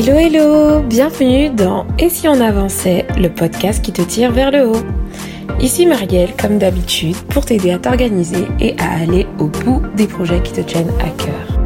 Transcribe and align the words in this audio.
Hello 0.00 0.16
hello, 0.16 0.80
bienvenue 0.80 1.50
dans 1.50 1.84
Et 1.98 2.08
si 2.08 2.28
on 2.28 2.40
avançait, 2.40 3.04
le 3.16 3.34
podcast 3.34 3.84
qui 3.84 3.92
te 3.92 4.00
tire 4.00 4.30
vers 4.30 4.52
le 4.52 4.68
haut. 4.68 4.84
Ici 5.60 5.86
Marielle, 5.86 6.36
comme 6.40 6.56
d'habitude, 6.56 7.16
pour 7.30 7.44
t'aider 7.44 7.72
à 7.72 7.80
t'organiser 7.80 8.46
et 8.60 8.78
à 8.78 8.92
aller 8.92 9.26
au 9.40 9.48
bout 9.48 9.82
des 9.96 10.06
projets 10.06 10.40
qui 10.40 10.52
te 10.52 10.60
tiennent 10.60 10.92
à 11.00 11.10
cœur. 11.10 11.58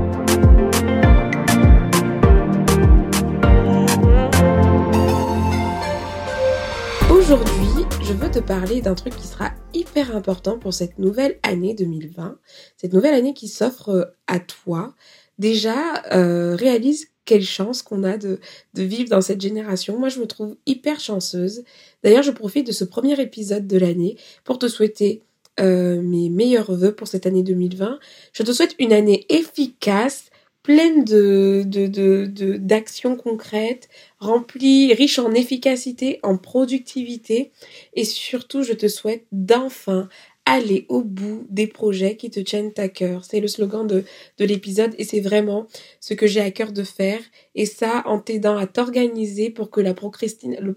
Aujourd'hui, 7.11 7.85
je 8.01 8.15
veux 8.15 8.31
te 8.31 8.39
parler 8.39 8.81
d'un 8.81 8.95
truc 8.95 9.15
qui 9.15 9.27
sera 9.27 9.51
hyper 9.75 10.17
important 10.17 10.59
pour 10.59 10.73
cette 10.73 10.99
nouvelle 10.99 11.39
année 11.43 11.75
2020, 11.75 12.39
cette 12.79 12.95
nouvelle 12.95 13.13
année 13.13 13.35
qui 13.35 13.49
s'offre 13.49 14.15
à 14.27 14.39
toi. 14.39 14.95
Déjà, 15.39 16.03
euh, 16.15 16.57
réalise 16.57 17.12
quelle 17.25 17.45
chance 17.45 17.83
qu'on 17.83 18.05
a 18.05 18.17
de, 18.17 18.41
de 18.75 18.83
vivre 18.83 19.09
dans 19.09 19.21
cette 19.21 19.41
génération. 19.41 19.99
Moi, 19.99 20.09
je 20.09 20.21
me 20.21 20.27
trouve 20.27 20.57
hyper 20.67 21.01
chanceuse. 21.01 21.65
D'ailleurs, 22.03 22.23
je 22.23 22.31
profite 22.31 22.67
de 22.67 22.73
ce 22.73 22.85
premier 22.85 23.21
épisode 23.21 23.67
de 23.67 23.79
l'année 23.79 24.17
pour 24.45 24.59
te 24.59 24.69
souhaiter 24.69 25.23
euh, 25.61 26.01
mes 26.01 26.31
meilleurs 26.31 26.75
voeux 26.75 26.95
pour 26.95 27.09
cette 27.09 27.27
année 27.27 27.43
2020. 27.43 27.99
Je 28.33 28.43
te 28.43 28.53
souhaite 28.53 28.75
une 28.79 28.93
année 28.93 29.27
efficace, 29.29 30.31
pleine 30.63 31.05
de, 31.05 31.63
de, 31.67 32.57
d'actions 32.57 33.17
concrètes, 33.17 33.89
remplie, 34.19 34.95
riche 34.95 35.19
en 35.19 35.33
efficacité, 35.33 36.21
en 36.23 36.39
productivité. 36.39 37.53
Et 37.95 38.05
surtout, 38.05 38.63
je 38.63 38.73
te 38.73 38.89
souhaite 38.89 39.27
d'enfin 39.31 40.09
aller 40.45 40.87
au 40.89 41.03
bout 41.03 41.47
des 41.51 41.67
projets 41.67 42.17
qui 42.17 42.31
te 42.31 42.41
tiennent 42.41 42.73
à 42.77 42.89
cœur. 42.89 43.25
C'est 43.25 43.41
le 43.41 43.49
slogan 43.49 43.87
de, 43.87 44.05
de 44.39 44.45
l'épisode 44.45 44.95
et 44.99 45.05
c'est 45.05 45.21
vraiment 45.21 45.67
ce 46.01 46.15
que 46.15 46.27
j'ai 46.27 46.41
à 46.41 46.51
cœur 46.51 46.73
de 46.73 46.83
faire. 46.83 47.21
Et 47.55 47.67
ça 47.67 48.03
en 48.07 48.19
t'aidant 48.19 48.57
à 48.57 48.67
t'organiser 48.67 49.51
pour 49.51 49.71
que 49.71 49.81
la, 49.81 49.95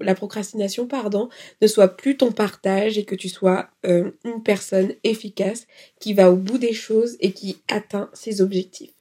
la 0.01 0.15
procrastination 0.15 0.87
pardon, 0.87 1.29
ne 1.61 1.67
soit 1.67 1.89
plus 1.89 2.17
ton 2.17 2.31
partage 2.31 2.97
et 2.97 3.05
que 3.05 3.15
tu 3.15 3.29
sois 3.29 3.69
euh, 3.85 4.11
une 4.23 4.43
personne 4.43 4.93
efficace 5.03 5.67
qui 5.99 6.13
va 6.13 6.31
au 6.31 6.35
bout 6.35 6.57
des 6.57 6.73
choses 6.73 7.17
et 7.19 7.31
qui 7.31 7.57
atteint 7.67 8.09
ses 8.13 8.41
objectifs. 8.41 8.91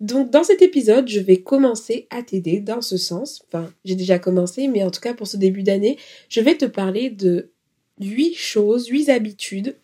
Donc 0.00 0.30
dans 0.30 0.44
cet 0.44 0.62
épisode, 0.62 1.08
je 1.08 1.20
vais 1.20 1.38
commencer 1.38 2.06
à 2.10 2.22
t'aider 2.22 2.60
dans 2.60 2.80
ce 2.80 2.96
sens. 2.96 3.42
Enfin, 3.48 3.70
j'ai 3.84 3.96
déjà 3.96 4.18
commencé, 4.18 4.66
mais 4.66 4.82
en 4.82 4.90
tout 4.90 5.00
cas 5.00 5.12
pour 5.12 5.26
ce 5.26 5.36
début 5.36 5.62
d'année, 5.62 5.98
je 6.30 6.40
vais 6.40 6.56
te 6.56 6.64
parler 6.64 7.10
de 7.10 7.50
huit 8.00 8.34
choses, 8.34 8.88
huit 8.88 9.08
habitudes, 9.08 9.76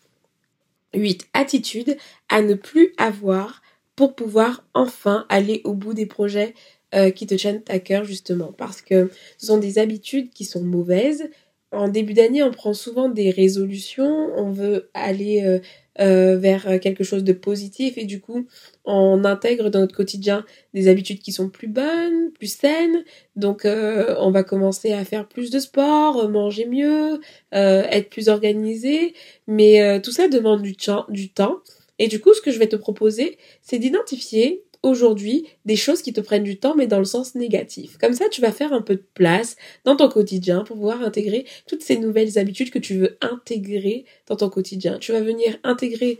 huit 0.93 1.27
attitudes 1.33 1.97
à 2.29 2.41
ne 2.41 2.55
plus 2.55 2.93
avoir 2.97 3.61
pour 3.95 4.15
pouvoir 4.15 4.63
enfin 4.73 5.25
aller 5.29 5.61
au 5.63 5.73
bout 5.73 5.93
des 5.93 6.05
projets 6.05 6.53
euh, 6.95 7.11
qui 7.11 7.27
te 7.27 7.35
tiennent 7.35 7.63
à 7.67 7.79
cœur 7.79 8.03
justement. 8.03 8.51
Parce 8.51 8.81
que 8.81 9.11
ce 9.37 9.47
sont 9.47 9.57
des 9.57 9.79
habitudes 9.79 10.31
qui 10.31 10.45
sont 10.45 10.63
mauvaises. 10.63 11.29
En 11.73 11.89
début 11.89 12.13
d'année, 12.13 12.43
on 12.43 12.51
prend 12.51 12.73
souvent 12.73 13.09
des 13.09 13.29
résolutions, 13.29 14.31
on 14.37 14.51
veut 14.51 14.89
aller 14.93 15.43
euh, 15.45 15.59
euh, 15.99 16.37
vers 16.37 16.79
quelque 16.79 17.03
chose 17.03 17.25
de 17.25 17.33
positif 17.33 17.97
et 17.97 18.05
du 18.05 18.21
coup 18.21 18.47
on 18.85 19.25
intègre 19.25 19.69
dans 19.69 19.79
notre 19.81 19.95
quotidien 19.95 20.45
des 20.73 20.87
habitudes 20.87 21.19
qui 21.19 21.33
sont 21.33 21.49
plus 21.49 21.67
bonnes, 21.67 22.31
plus 22.31 22.55
saines. 22.55 23.03
Donc 23.35 23.65
euh, 23.65 24.15
on 24.19 24.31
va 24.31 24.43
commencer 24.43 24.93
à 24.93 25.03
faire 25.03 25.27
plus 25.27 25.49
de 25.49 25.59
sport, 25.59 26.29
manger 26.29 26.65
mieux, 26.65 27.19
être 27.51 28.09
plus 28.09 28.29
organisé. 28.29 29.13
Mais 29.47 30.01
tout 30.01 30.11
ça 30.11 30.29
demande 30.29 30.61
du, 30.61 30.75
du 31.09 31.29
temps. 31.29 31.57
Et 31.99 32.07
du 32.07 32.21
coup 32.21 32.33
ce 32.33 32.41
que 32.41 32.51
je 32.51 32.59
vais 32.59 32.69
te 32.69 32.77
proposer 32.77 33.37
c'est 33.61 33.79
d'identifier 33.79 34.63
aujourd'hui 34.83 35.45
des 35.65 35.75
choses 35.75 36.01
qui 36.01 36.13
te 36.13 36.21
prennent 36.21 36.43
du 36.43 36.57
temps 36.57 36.75
mais 36.75 36.87
dans 36.87 36.99
le 36.99 37.05
sens 37.05 37.35
négatif. 37.35 37.97
Comme 37.97 38.13
ça, 38.13 38.25
tu 38.29 38.41
vas 38.41 38.51
faire 38.51 38.73
un 38.73 38.81
peu 38.81 38.95
de 38.95 39.05
place 39.13 39.55
dans 39.83 39.95
ton 39.95 40.09
quotidien 40.09 40.63
pour 40.63 40.75
pouvoir 40.75 41.01
intégrer 41.01 41.45
toutes 41.67 41.83
ces 41.83 41.97
nouvelles 41.97 42.37
habitudes 42.37 42.71
que 42.71 42.79
tu 42.79 42.95
veux 42.95 43.17
intégrer 43.21 44.05
dans 44.27 44.35
ton 44.35 44.49
quotidien. 44.49 44.97
Tu 44.99 45.11
vas 45.11 45.21
venir 45.21 45.57
intégrer 45.63 46.19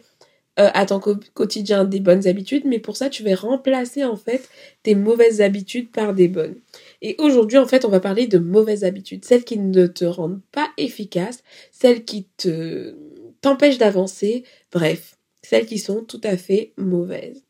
euh, 0.59 0.71
à 0.73 0.87
ton 0.87 0.99
quotidien 0.99 1.85
des 1.85 1.99
bonnes 1.99 2.27
habitudes, 2.27 2.63
mais 2.65 2.79
pour 2.79 2.97
ça, 2.97 3.11
tu 3.11 3.21
vas 3.21 3.35
remplacer 3.35 4.03
en 4.03 4.15
fait 4.15 4.49
tes 4.81 4.95
mauvaises 4.95 5.39
habitudes 5.39 5.91
par 5.91 6.15
des 6.15 6.27
bonnes. 6.27 6.55
Et 7.03 7.15
aujourd'hui, 7.19 7.59
en 7.59 7.67
fait, 7.67 7.85
on 7.85 7.89
va 7.89 7.99
parler 7.99 8.25
de 8.25 8.39
mauvaises 8.39 8.83
habitudes, 8.83 9.23
celles 9.23 9.43
qui 9.43 9.59
ne 9.59 9.85
te 9.85 10.03
rendent 10.03 10.41
pas 10.51 10.71
efficace, 10.77 11.43
celles 11.71 12.05
qui 12.05 12.25
te 12.37 12.95
t'empêchent 13.41 13.77
d'avancer, 13.77 14.43
bref, 14.71 15.17
celles 15.43 15.67
qui 15.67 15.77
sont 15.77 16.03
tout 16.03 16.21
à 16.23 16.37
fait 16.37 16.73
mauvaises. 16.75 17.46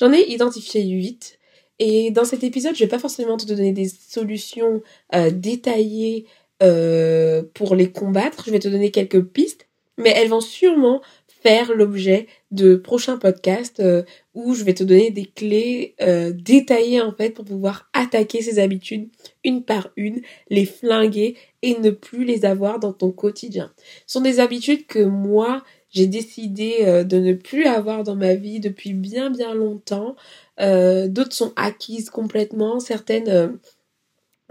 J'en 0.00 0.14
ai 0.14 0.22
identifié 0.28 0.82
8. 0.82 1.38
Et 1.78 2.10
dans 2.10 2.24
cet 2.24 2.42
épisode, 2.42 2.74
je 2.74 2.80
vais 2.80 2.88
pas 2.88 2.98
forcément 2.98 3.36
te 3.36 3.44
donner 3.44 3.72
des 3.72 3.88
solutions 3.88 4.82
euh, 5.14 5.30
détaillées 5.30 6.26
euh, 6.62 7.42
pour 7.54 7.74
les 7.74 7.90
combattre. 7.90 8.44
Je 8.46 8.50
vais 8.50 8.58
te 8.58 8.68
donner 8.68 8.90
quelques 8.90 9.22
pistes, 9.22 9.68
mais 9.98 10.10
elles 10.10 10.28
vont 10.28 10.40
sûrement 10.40 11.02
faire 11.42 11.72
l'objet 11.74 12.26
de 12.50 12.76
prochains 12.76 13.16
podcasts 13.18 13.80
euh, 13.80 14.02
où 14.34 14.54
je 14.54 14.64
vais 14.64 14.74
te 14.74 14.84
donner 14.84 15.10
des 15.10 15.24
clés 15.24 15.94
détaillées 16.34 17.00
en 17.00 17.12
fait 17.12 17.30
pour 17.30 17.44
pouvoir 17.44 17.88
attaquer 17.94 18.42
ces 18.42 18.58
habitudes 18.58 19.08
une 19.42 19.64
par 19.64 19.88
une, 19.96 20.20
les 20.50 20.66
flinguer 20.66 21.36
et 21.62 21.78
ne 21.78 21.90
plus 21.90 22.24
les 22.24 22.44
avoir 22.44 22.78
dans 22.78 22.92
ton 22.92 23.10
quotidien. 23.10 23.72
Ce 24.06 24.14
sont 24.14 24.20
des 24.20 24.38
habitudes 24.38 24.86
que 24.86 25.02
moi 25.02 25.62
j'ai 25.90 26.06
décidé 26.06 26.78
euh, 26.82 27.04
de 27.04 27.18
ne 27.18 27.32
plus 27.34 27.66
avoir 27.66 28.04
dans 28.04 28.16
ma 28.16 28.34
vie 28.34 28.60
depuis 28.60 28.94
bien 28.94 29.30
bien 29.30 29.54
longtemps. 29.54 30.16
Euh, 30.60 31.08
d'autres 31.08 31.32
sont 31.34 31.52
acquises 31.56 32.10
complètement, 32.10 32.80
certaines 32.80 33.28
euh, 33.28 33.48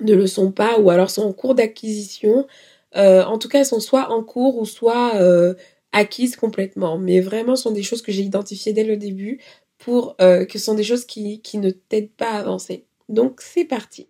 ne 0.01 0.15
le 0.15 0.27
sont 0.27 0.51
pas 0.51 0.79
ou 0.79 0.89
alors 0.89 1.09
sont 1.09 1.23
en 1.23 1.33
cours 1.33 1.55
d'acquisition. 1.55 2.47
en 2.95 3.37
tout 3.37 3.49
cas, 3.49 3.59
elles 3.59 3.65
sont 3.65 3.79
soit 3.79 4.11
en 4.11 4.23
cours 4.23 4.57
ou 4.57 4.65
soit 4.65 5.13
acquises 5.91 6.35
complètement. 6.35 6.97
Mais 6.97 7.19
vraiment, 7.21 7.55
ce 7.55 7.63
sont 7.63 7.71
des 7.71 7.83
choses 7.83 8.01
que 8.01 8.11
j'ai 8.11 8.23
identifiées 8.23 8.73
dès 8.73 8.83
le 8.85 8.97
début 8.97 9.39
pour 9.77 10.15
que 10.17 10.47
ce 10.53 10.59
sont 10.59 10.75
des 10.75 10.83
choses 10.83 11.05
qui, 11.05 11.41
qui 11.41 11.57
ne 11.57 11.69
t'aident 11.71 12.11
pas 12.11 12.31
à 12.31 12.39
avancer. 12.39 12.85
Donc, 13.09 13.41
c'est 13.41 13.65
parti. 13.65 14.07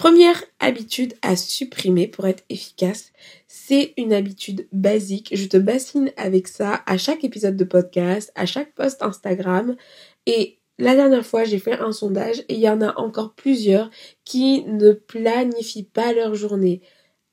Première 0.00 0.42
habitude 0.60 1.12
à 1.20 1.36
supprimer 1.36 2.06
pour 2.08 2.26
être 2.26 2.42
efficace, 2.48 3.12
c'est 3.46 3.92
une 3.98 4.14
habitude 4.14 4.66
basique. 4.72 5.28
Je 5.36 5.44
te 5.44 5.58
bassine 5.58 6.10
avec 6.16 6.48
ça 6.48 6.82
à 6.86 6.96
chaque 6.96 7.22
épisode 7.22 7.54
de 7.54 7.64
podcast, 7.64 8.32
à 8.34 8.46
chaque 8.46 8.74
post 8.74 9.02
Instagram. 9.02 9.76
Et 10.24 10.56
la 10.78 10.94
dernière 10.94 11.26
fois, 11.26 11.44
j'ai 11.44 11.58
fait 11.58 11.78
un 11.78 11.92
sondage 11.92 12.38
et 12.48 12.54
il 12.54 12.60
y 12.60 12.70
en 12.70 12.80
a 12.80 12.98
encore 12.98 13.34
plusieurs 13.34 13.90
qui 14.24 14.64
ne 14.64 14.92
planifient 14.92 15.90
pas 15.92 16.14
leur 16.14 16.34
journée. 16.34 16.80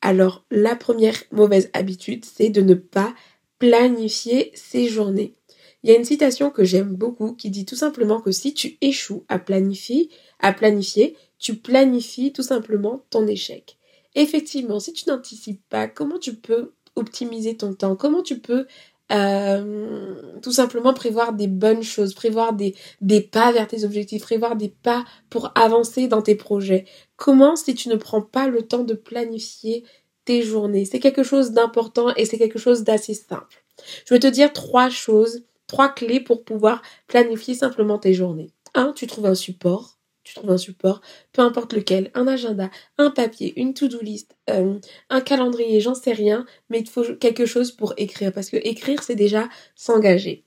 Alors, 0.01 0.43
la 0.51 0.75
première 0.75 1.23
mauvaise 1.31 1.69
habitude, 1.71 2.25
c'est 2.25 2.49
de 2.49 2.61
ne 2.61 2.73
pas 2.73 3.15
planifier 3.59 4.51
ses 4.55 4.89
journées. 4.89 5.35
Il 5.83 5.89
y 5.89 5.93
a 5.93 5.97
une 5.97 6.03
citation 6.03 6.49
que 6.49 6.65
j'aime 6.65 6.93
beaucoup 6.93 7.33
qui 7.33 7.49
dit 7.49 7.63
tout 7.63 7.77
simplement 7.77 8.19
que 8.19 8.31
si 8.31 8.53
tu 8.53 8.77
échoues 8.81 9.23
à 9.29 9.39
planifier, 9.39 10.09
à 10.41 10.51
planifier, 10.51 11.15
tu 11.39 11.55
planifies 11.55 12.33
tout 12.33 12.43
simplement 12.43 13.03
ton 13.09 13.27
échec. 13.27 13.77
Effectivement, 14.15 14.79
si 14.79 14.93
tu 14.93 15.07
n'anticipes 15.09 15.61
pas, 15.69 15.87
comment 15.87 16.17
tu 16.17 16.35
peux 16.35 16.73
optimiser 16.95 17.55
ton 17.55 17.73
temps? 17.73 17.95
Comment 17.95 18.23
tu 18.23 18.39
peux 18.39 18.65
euh, 19.11 20.39
tout 20.41 20.51
simplement 20.51 20.93
prévoir 20.93 21.33
des 21.33 21.47
bonnes 21.47 21.83
choses, 21.83 22.13
prévoir 22.13 22.53
des, 22.53 22.75
des 22.99 23.21
pas 23.21 23.51
vers 23.51 23.67
tes 23.67 23.83
objectifs, 23.83 24.23
prévoir 24.23 24.55
des 24.55 24.69
pas 24.69 25.05
pour 25.29 25.51
avancer 25.55 26.07
dans 26.07 26.21
tes 26.21 26.35
projets? 26.35 26.85
Comment 27.15 27.55
si 27.55 27.75
tu 27.75 27.89
ne 27.89 27.95
prends 27.95 28.21
pas 28.21 28.47
le 28.47 28.63
temps 28.63 28.83
de 28.83 28.95
planifier 28.95 29.83
tes 30.25 30.41
journées? 30.41 30.85
C'est 30.85 30.99
quelque 30.99 31.23
chose 31.23 31.51
d'important 31.51 32.13
et 32.15 32.25
c'est 32.25 32.37
quelque 32.37 32.59
chose 32.59 32.83
d'assez 32.83 33.13
simple. 33.13 33.63
Je 34.05 34.13
vais 34.13 34.19
te 34.19 34.27
dire 34.27 34.51
trois 34.51 34.89
choses, 34.89 35.43
trois 35.67 35.89
clés 35.89 36.19
pour 36.19 36.43
pouvoir 36.43 36.81
planifier 37.07 37.53
simplement 37.53 37.99
tes 37.99 38.13
journées. 38.13 38.49
Un, 38.73 38.93
tu 38.93 39.05
trouves 39.05 39.27
un 39.27 39.35
support 39.35 39.96
tu 40.27 40.33
trouves 40.33 40.51
un 40.51 40.57
support, 40.57 41.01
peu 41.31 41.41
importe 41.41 41.73
lequel, 41.73 42.11
un 42.13 42.27
agenda, 42.27 42.69
un 42.97 43.09
papier, 43.09 43.53
une 43.59 43.73
to-do 43.73 43.99
list, 44.01 44.35
euh, 44.49 44.79
un 45.09 45.21
calendrier, 45.21 45.79
j'en 45.79 45.95
sais 45.95 46.13
rien, 46.13 46.45
mais 46.69 46.79
il 46.79 46.89
faut 46.89 47.03
quelque 47.15 47.45
chose 47.45 47.71
pour 47.71 47.93
écrire, 47.97 48.33
parce 48.33 48.49
que 48.49 48.57
écrire, 48.57 49.03
c'est 49.03 49.15
déjà 49.15 49.49
s'engager. 49.75 50.43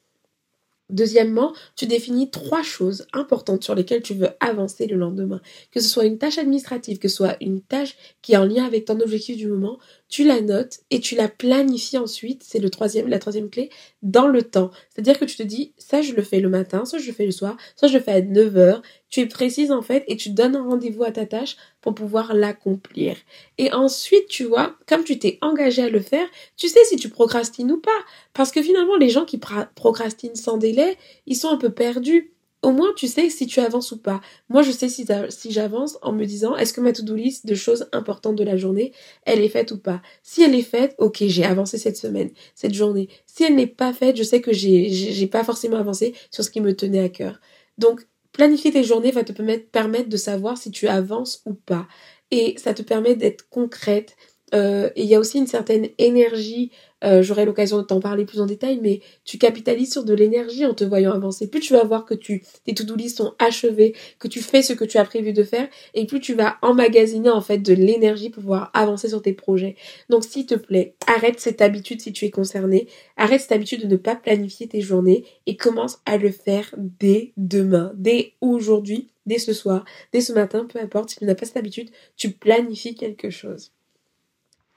Deuxièmement, 0.90 1.54
tu 1.76 1.86
définis 1.86 2.30
trois 2.30 2.62
choses 2.62 3.06
importantes 3.12 3.62
sur 3.62 3.74
lesquelles 3.74 4.02
tu 4.02 4.14
veux 4.14 4.30
avancer 4.40 4.86
le 4.86 4.96
lendemain. 4.96 5.40
Que 5.70 5.80
ce 5.80 5.88
soit 5.88 6.04
une 6.04 6.18
tâche 6.18 6.38
administrative, 6.38 6.98
que 6.98 7.08
ce 7.08 7.16
soit 7.16 7.36
une 7.40 7.62
tâche 7.62 7.96
qui 8.22 8.32
est 8.32 8.36
en 8.36 8.44
lien 8.44 8.64
avec 8.64 8.86
ton 8.86 8.98
objectif 9.00 9.36
du 9.36 9.46
moment, 9.46 9.78
tu 10.10 10.24
la 10.24 10.40
notes 10.40 10.80
et 10.90 11.00
tu 11.00 11.14
la 11.14 11.28
planifies 11.28 11.96
ensuite, 11.96 12.42
c'est 12.44 12.58
troisième, 12.68 13.08
la 13.08 13.20
troisième 13.20 13.48
clé, 13.48 13.70
dans 14.02 14.26
le 14.26 14.42
temps. 14.42 14.70
C'est-à-dire 14.90 15.18
que 15.18 15.24
tu 15.24 15.36
te 15.36 15.42
dis, 15.42 15.72
ça 15.78 16.02
je 16.02 16.12
le 16.12 16.22
fais 16.22 16.40
le 16.40 16.48
matin, 16.48 16.84
ça 16.84 16.98
je 16.98 17.06
le 17.06 17.12
fais 17.12 17.24
le 17.24 17.30
soir, 17.30 17.56
ça 17.76 17.86
je 17.86 17.94
le 17.94 18.00
fais 18.02 18.12
à 18.12 18.20
9h. 18.20 18.82
Tu 19.08 19.20
es 19.20 19.26
précise 19.26 19.70
en 19.70 19.82
fait 19.82 20.04
et 20.08 20.16
tu 20.16 20.30
donnes 20.30 20.56
un 20.56 20.64
rendez-vous 20.64 21.04
à 21.04 21.12
ta 21.12 21.26
tâche 21.26 21.56
pour 21.80 21.94
pouvoir 21.94 22.34
l'accomplir. 22.34 23.16
Et 23.56 23.72
ensuite, 23.72 24.26
tu 24.28 24.44
vois, 24.44 24.76
comme 24.86 25.04
tu 25.04 25.18
t'es 25.18 25.38
engagé 25.42 25.82
à 25.82 25.88
le 25.88 26.00
faire, 26.00 26.26
tu 26.56 26.68
sais 26.68 26.84
si 26.84 26.96
tu 26.96 27.08
procrastines 27.08 27.70
ou 27.70 27.80
pas. 27.80 27.90
Parce 28.34 28.50
que 28.50 28.62
finalement, 28.62 28.96
les 28.96 29.08
gens 29.08 29.24
qui 29.24 29.38
procrastinent 29.38 30.36
sans 30.36 30.58
délai, 30.58 30.96
ils 31.26 31.36
sont 31.36 31.48
un 31.48 31.56
peu 31.56 31.70
perdus 31.70 32.32
au 32.62 32.72
moins 32.72 32.92
tu 32.94 33.08
sais 33.08 33.30
si 33.30 33.46
tu 33.46 33.60
avances 33.60 33.92
ou 33.92 33.98
pas. 33.98 34.20
Moi, 34.48 34.62
je 34.62 34.70
sais 34.70 34.88
si, 34.88 35.06
j'avance 35.50 35.98
en 36.02 36.12
me 36.12 36.24
disant 36.24 36.56
est-ce 36.56 36.72
que 36.72 36.80
ma 36.80 36.92
to-do 36.92 37.14
list 37.14 37.46
de 37.46 37.54
choses 37.54 37.88
importantes 37.92 38.36
de 38.36 38.44
la 38.44 38.56
journée, 38.56 38.92
elle 39.24 39.40
est 39.40 39.48
faite 39.48 39.72
ou 39.72 39.78
pas? 39.78 40.02
Si 40.22 40.42
elle 40.42 40.54
est 40.54 40.62
faite, 40.62 40.94
ok, 40.98 41.24
j'ai 41.26 41.44
avancé 41.44 41.78
cette 41.78 41.96
semaine, 41.96 42.30
cette 42.54 42.74
journée. 42.74 43.08
Si 43.26 43.44
elle 43.44 43.54
n'est 43.54 43.66
pas 43.66 43.92
faite, 43.92 44.16
je 44.16 44.22
sais 44.22 44.40
que 44.40 44.52
j'ai, 44.52 45.26
pas 45.28 45.44
forcément 45.44 45.78
avancé 45.78 46.14
sur 46.30 46.44
ce 46.44 46.50
qui 46.50 46.60
me 46.60 46.74
tenait 46.74 47.00
à 47.00 47.08
cœur. 47.08 47.40
Donc, 47.78 48.06
planifier 48.32 48.72
tes 48.72 48.84
journées 48.84 49.10
va 49.10 49.24
te 49.24 49.32
permettre 49.32 50.08
de 50.08 50.16
savoir 50.16 50.58
si 50.58 50.70
tu 50.70 50.88
avances 50.88 51.42
ou 51.46 51.54
pas. 51.54 51.86
Et 52.30 52.54
ça 52.58 52.74
te 52.74 52.82
permet 52.82 53.16
d'être 53.16 53.48
concrète, 53.48 54.16
euh, 54.54 54.90
et 54.96 55.02
il 55.02 55.08
y 55.08 55.14
a 55.14 55.20
aussi 55.20 55.38
une 55.38 55.46
certaine 55.46 55.88
énergie, 55.98 56.70
euh, 57.02 57.22
j'aurai 57.22 57.44
l'occasion 57.44 57.78
de 57.78 57.82
t'en 57.82 58.00
parler 58.00 58.24
plus 58.24 58.40
en 58.40 58.46
détail, 58.46 58.78
mais 58.82 59.00
tu 59.24 59.38
capitalises 59.38 59.92
sur 59.92 60.04
de 60.04 60.12
l'énergie 60.12 60.66
en 60.66 60.74
te 60.74 60.84
voyant 60.84 61.12
avancer. 61.12 61.48
Plus 61.48 61.60
tu 61.60 61.72
vas 61.72 61.84
voir 61.84 62.04
que 62.04 62.14
tu, 62.14 62.42
tes 62.64 62.74
to-do 62.74 62.94
list 62.94 63.16
sont 63.18 63.34
achevés, 63.38 63.94
que 64.18 64.28
tu 64.28 64.40
fais 64.40 64.62
ce 64.62 64.72
que 64.72 64.84
tu 64.84 64.98
as 64.98 65.04
prévu 65.04 65.32
de 65.32 65.42
faire, 65.42 65.68
et 65.94 66.06
plus 66.06 66.20
tu 66.20 66.34
vas 66.34 66.56
emmagasiner 66.62 67.30
en 67.30 67.40
fait 67.40 67.58
de 67.58 67.72
l'énergie 67.72 68.30
pour 68.30 68.42
pouvoir 68.42 68.70
avancer 68.74 69.08
sur 69.08 69.22
tes 69.22 69.32
projets. 69.32 69.76
Donc 70.08 70.24
s'il 70.24 70.46
te 70.46 70.54
plaît, 70.54 70.94
arrête 71.06 71.40
cette 71.40 71.62
habitude 71.62 72.00
si 72.00 72.12
tu 72.12 72.26
es 72.26 72.30
concerné, 72.30 72.88
arrête 73.16 73.40
cette 73.40 73.52
habitude 73.52 73.82
de 73.82 73.86
ne 73.86 73.96
pas 73.96 74.16
planifier 74.16 74.68
tes 74.68 74.80
journées 74.80 75.24
et 75.46 75.56
commence 75.56 76.00
à 76.06 76.18
le 76.18 76.30
faire 76.30 76.74
dès 76.76 77.32
demain, 77.36 77.92
dès 77.96 78.34
aujourd'hui, 78.40 79.08
dès 79.26 79.38
ce 79.38 79.52
soir, 79.52 79.84
dès 80.12 80.20
ce 80.20 80.32
matin, 80.32 80.66
peu 80.70 80.78
importe, 80.78 81.10
si 81.10 81.16
tu 81.16 81.24
n'as 81.24 81.34
pas 81.34 81.46
cette 81.46 81.56
habitude, 81.56 81.90
tu 82.16 82.30
planifies 82.30 82.94
quelque 82.94 83.30
chose. 83.30 83.72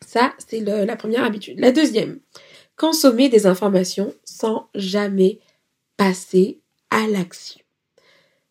Ça, 0.06 0.34
c'est 0.48 0.60
la 0.60 0.96
première 0.96 1.24
habitude. 1.24 1.60
La 1.60 1.72
deuxième, 1.72 2.20
consommer 2.78 3.30
des 3.30 3.46
informations 3.46 4.14
sans 4.24 4.70
jamais 4.76 5.40
passer 5.98 6.62
à 6.90 7.08
l'action. 7.08 7.62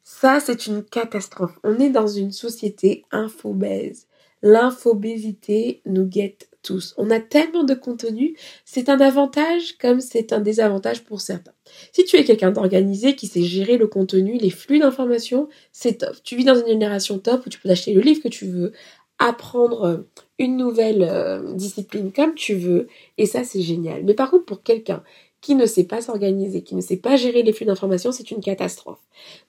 Ça, 0.03 0.41
c'est 0.41 0.67
une 0.67 0.85
catastrophe. 0.85 1.59
On 1.65 1.79
est 1.81 1.91
dans 1.91 2.07
une 2.07 2.33
société 2.33 3.05
infobèse. 3.11 4.07
L'infobésité 4.43 5.83
nous 5.87 6.05
guette 6.05 6.49
tous. 6.63 6.95
On 6.97 7.11
a 7.11 7.21
tellement 7.21 7.65
de 7.65 7.75
contenu, 7.75 8.37
c'est 8.65 8.89
un 8.89 9.01
avantage 9.01 9.77
comme 9.79 10.01
c'est 10.01 10.33
un 10.33 10.41
désavantage 10.41 11.05
pour 11.05 11.21
certains. 11.21 11.53
Si 11.93 12.05
tu 12.05 12.17
es 12.17 12.25
quelqu'un 12.25 12.53
d'organisé 12.53 13.17
qui 13.17 13.27
sait 13.27 13.43
gérer 13.43 13.79
le 13.79 13.87
contenu, 13.87 14.39
les 14.39 14.51
flux 14.51 14.79
d'informations, 14.79 15.49
c'est 15.73 15.99
top. 15.99 16.17
Tu 16.23 16.37
vis 16.37 16.45
dans 16.45 16.55
une 16.55 16.67
génération 16.67 17.19
top 17.19 17.47
où 17.47 17.51
tu 17.51 17.59
peux 17.59 17.71
acheter 17.71 17.93
le 17.93 18.01
livre 18.01 18.23
que 18.23 18.29
tu 18.29 18.47
veux, 18.47 18.73
apprendre 19.19 20.07
une 20.43 20.57
nouvelle 20.57 21.03
euh, 21.09 21.55
discipline 21.55 22.13
comme 22.13 22.35
tu 22.35 22.55
veux, 22.55 22.89
et 23.19 23.27
ça 23.27 23.45
c'est 23.45 23.63
génial. 23.63 24.05
Mais 24.05 24.15
par 24.15 24.31
contre, 24.31 24.45
pour 24.45 24.63
quelqu'un 24.63 25.03
qui 25.41 25.55
ne 25.55 25.67
sait 25.67 25.85
pas 25.85 26.01
s'organiser, 26.01 26.63
qui 26.63 26.75
ne 26.75 26.81
sait 26.81 26.97
pas 26.97 27.17
gérer 27.17 27.43
les 27.43 27.53
flux 27.53 27.67
d'informations, 27.67 28.13
c'est 28.13 28.31
une 28.31 28.41
catastrophe. 28.41 29.01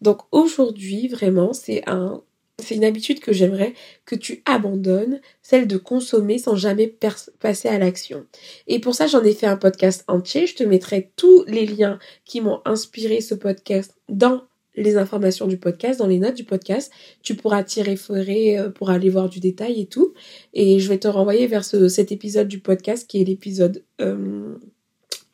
Donc 0.01 0.19
aujourd'hui, 0.31 1.07
vraiment, 1.07 1.53
c'est 1.53 1.87
un 1.87 2.21
c'est 2.59 2.75
une 2.75 2.85
habitude 2.85 3.19
que 3.19 3.33
j'aimerais 3.33 3.73
que 4.05 4.15
tu 4.15 4.43
abandonnes, 4.45 5.21
celle 5.41 5.67
de 5.67 5.77
consommer 5.77 6.37
sans 6.37 6.55
jamais 6.55 6.95
passer 7.39 7.67
à 7.67 7.79
l'action. 7.79 8.25
Et 8.67 8.79
pour 8.79 8.93
ça, 8.93 9.07
j'en 9.07 9.23
ai 9.23 9.33
fait 9.33 9.47
un 9.47 9.57
podcast 9.57 10.03
entier. 10.07 10.45
Je 10.45 10.55
te 10.55 10.63
mettrai 10.63 11.11
tous 11.15 11.43
les 11.47 11.65
liens 11.65 11.97
qui 12.25 12.41
m'ont 12.41 12.61
inspiré 12.65 13.21
ce 13.21 13.33
podcast 13.33 13.95
dans 14.07 14.43
les 14.75 14.97
informations 14.97 15.47
du 15.47 15.57
podcast, 15.57 15.99
dans 15.99 16.07
les 16.07 16.19
notes 16.19 16.35
du 16.35 16.43
podcast. 16.43 16.91
Tu 17.21 17.35
pourras 17.35 17.63
t'y 17.63 17.81
référer 17.81 18.57
euh, 18.57 18.69
pour 18.69 18.89
aller 18.89 19.09
voir 19.09 19.29
du 19.29 19.39
détail 19.39 19.81
et 19.81 19.85
tout. 19.85 20.13
Et 20.53 20.79
je 20.79 20.89
vais 20.89 20.97
te 20.97 21.07
renvoyer 21.07 21.47
vers 21.47 21.65
ce, 21.65 21.87
cet 21.87 22.11
épisode 22.11 22.47
du 22.47 22.59
podcast 22.59 23.07
qui 23.09 23.21
est 23.21 23.25
l'épisode... 23.25 23.83
Euh, 24.01 24.55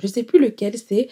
je 0.01 0.07
sais 0.07 0.24
plus 0.24 0.39
lequel 0.39 0.77
c'est, 0.77 1.09